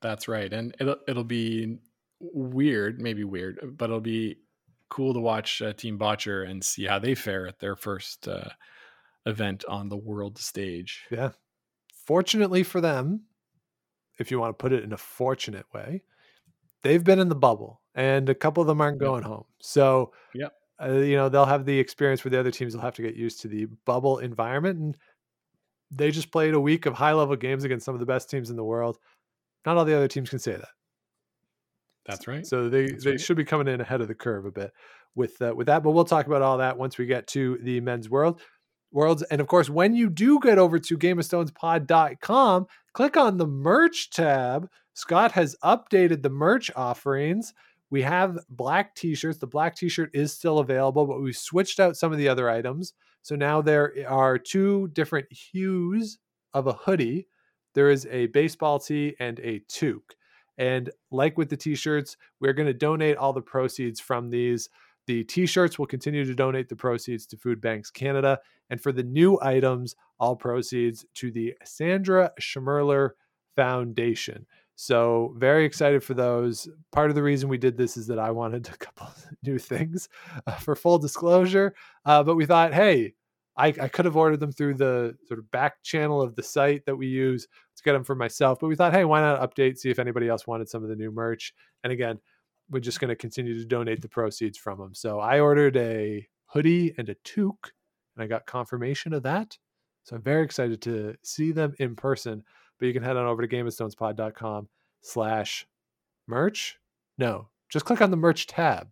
[0.00, 1.78] That's right, and it'll it'll be
[2.20, 4.36] weird, maybe weird, but it'll be
[4.92, 8.50] cool to watch uh, Team Bottcher and see how they fare at their first uh,
[9.24, 11.04] event on the world stage.
[11.10, 11.30] Yeah.
[12.06, 13.22] Fortunately for them,
[14.18, 16.02] if you want to put it in a fortunate way,
[16.82, 19.08] they've been in the bubble and a couple of them aren't Yep.
[19.08, 19.44] going home.
[19.60, 20.52] So, Yep.
[20.82, 23.14] uh, you know, they'll have the experience where the other teams will have to get
[23.14, 24.78] used to the bubble environment.
[24.78, 24.96] And
[25.90, 28.50] they just played a week of high level games against some of the best teams
[28.50, 28.98] in the world.
[29.64, 30.68] Not all the other teams can say that.
[32.06, 32.46] That's right.
[32.46, 33.20] So they That's they right.
[33.20, 34.72] should be coming in ahead of the curve a bit
[35.14, 35.82] with uh, with that.
[35.82, 38.40] But we'll talk about all that once we get to the men's world
[38.92, 39.22] worlds.
[39.22, 44.68] And of course, when you do get over to GameOfStonesPod.com, click on the merch tab.
[44.94, 47.54] Scott has updated the merch offerings.
[47.90, 49.38] We have black t-shirts.
[49.38, 52.94] The black t-shirt is still available, but we switched out some of the other items.
[53.22, 56.18] So now there are two different hues
[56.52, 57.28] of a hoodie.
[57.74, 60.14] There is a baseball tee and a toque.
[60.58, 64.68] And like with the t-shirts, we're going to donate all the proceeds from these.
[65.06, 68.38] The t-shirts will continue to donate the proceeds to Food Banks Canada,
[68.70, 73.10] and for the new items, all proceeds to the Sandra Schmirler
[73.56, 74.46] Foundation.
[74.76, 76.68] So very excited for those.
[76.92, 79.08] Part of the reason we did this is that I wanted a couple
[79.42, 80.08] new things
[80.46, 81.74] uh, for full disclosure,
[82.04, 83.14] uh, but we thought, hey,
[83.56, 86.86] I, I could have ordered them through the sort of back channel of the site
[86.86, 87.46] that we use
[87.76, 90.28] to get them for myself, but we thought, hey, why not update, see if anybody
[90.28, 91.52] else wanted some of the new merch.
[91.84, 92.18] And again,
[92.70, 94.94] we're just going to continue to donate the proceeds from them.
[94.94, 97.72] So I ordered a hoodie and a toque,
[98.16, 99.58] and I got confirmation of that.
[100.04, 102.42] So I'm very excited to see them in person.
[102.78, 104.68] But you can head on over to gameofstonespod.com
[105.02, 105.66] slash
[106.26, 106.78] merch.
[107.18, 108.88] No, just click on the merch tab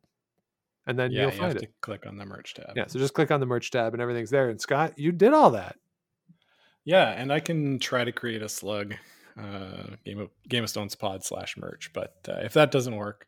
[0.86, 1.66] and then yeah, you'll you find have it.
[1.66, 2.72] to click on the merch tab.
[2.76, 4.48] Yeah, so just click on the merch tab and everything's there.
[4.48, 5.76] And Scott, you did all that.
[6.84, 8.94] Yeah, and I can try to create a slug
[9.38, 13.26] uh, game of Game of Stones pod slash merch, but uh, if that doesn't work,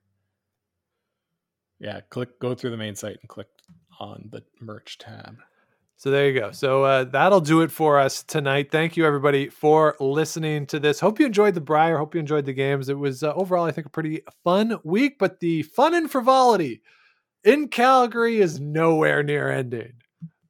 [1.79, 3.49] yeah, click go through the main site and click
[4.01, 5.37] on the merch tab.
[5.97, 6.51] So there you go.
[6.51, 8.73] So uh, that'll do it for us tonight.
[8.73, 10.99] Thank you everybody for listening to this.
[10.99, 11.97] Hope you enjoyed the Brier.
[11.97, 12.89] Hope you enjoyed the games.
[12.89, 15.17] It was uh, overall, I think, a pretty fun week.
[15.21, 16.83] But the fun and frivolity
[17.45, 19.93] in Calgary is nowhere near ending.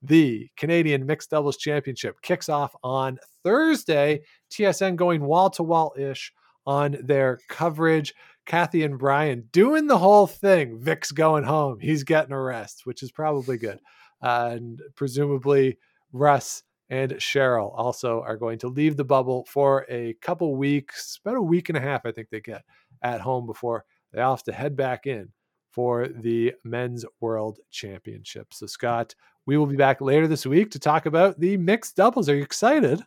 [0.02, 4.22] The Canadian Mixed Doubles Championship kicks off on Thursday.
[4.50, 6.32] TSN going wall to wall ish
[6.66, 8.14] on their coverage.
[8.44, 10.78] Kathy and Brian doing the whole thing.
[10.80, 11.78] Vic's going home.
[11.80, 13.78] He's getting a rest, which is probably good.
[14.20, 15.78] Uh, and presumably,
[16.12, 21.36] Russ and Cheryl also are going to leave the bubble for a couple weeks, about
[21.36, 22.62] a week and a half, I think they get
[23.02, 25.28] at home before they all have to head back in
[25.72, 28.52] for the Men's World Championship.
[28.52, 29.14] So, Scott,
[29.46, 32.28] we will be back later this week to talk about the mixed doubles.
[32.28, 33.02] Are you excited?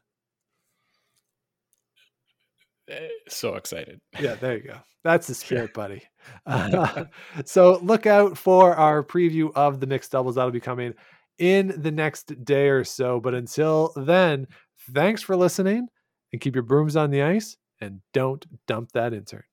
[2.90, 4.00] Eh, So excited.
[4.20, 4.78] Yeah, there you go.
[5.04, 6.02] That's the spirit, buddy.
[6.46, 7.06] Uh,
[7.46, 10.36] so look out for our preview of the mixed doubles.
[10.36, 10.94] That'll be coming
[11.38, 13.20] in the next day or so.
[13.20, 14.48] But until then,
[14.92, 15.88] thanks for listening
[16.32, 19.44] and keep your brooms on the ice and don't dump that intern.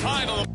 [0.00, 0.49] Final.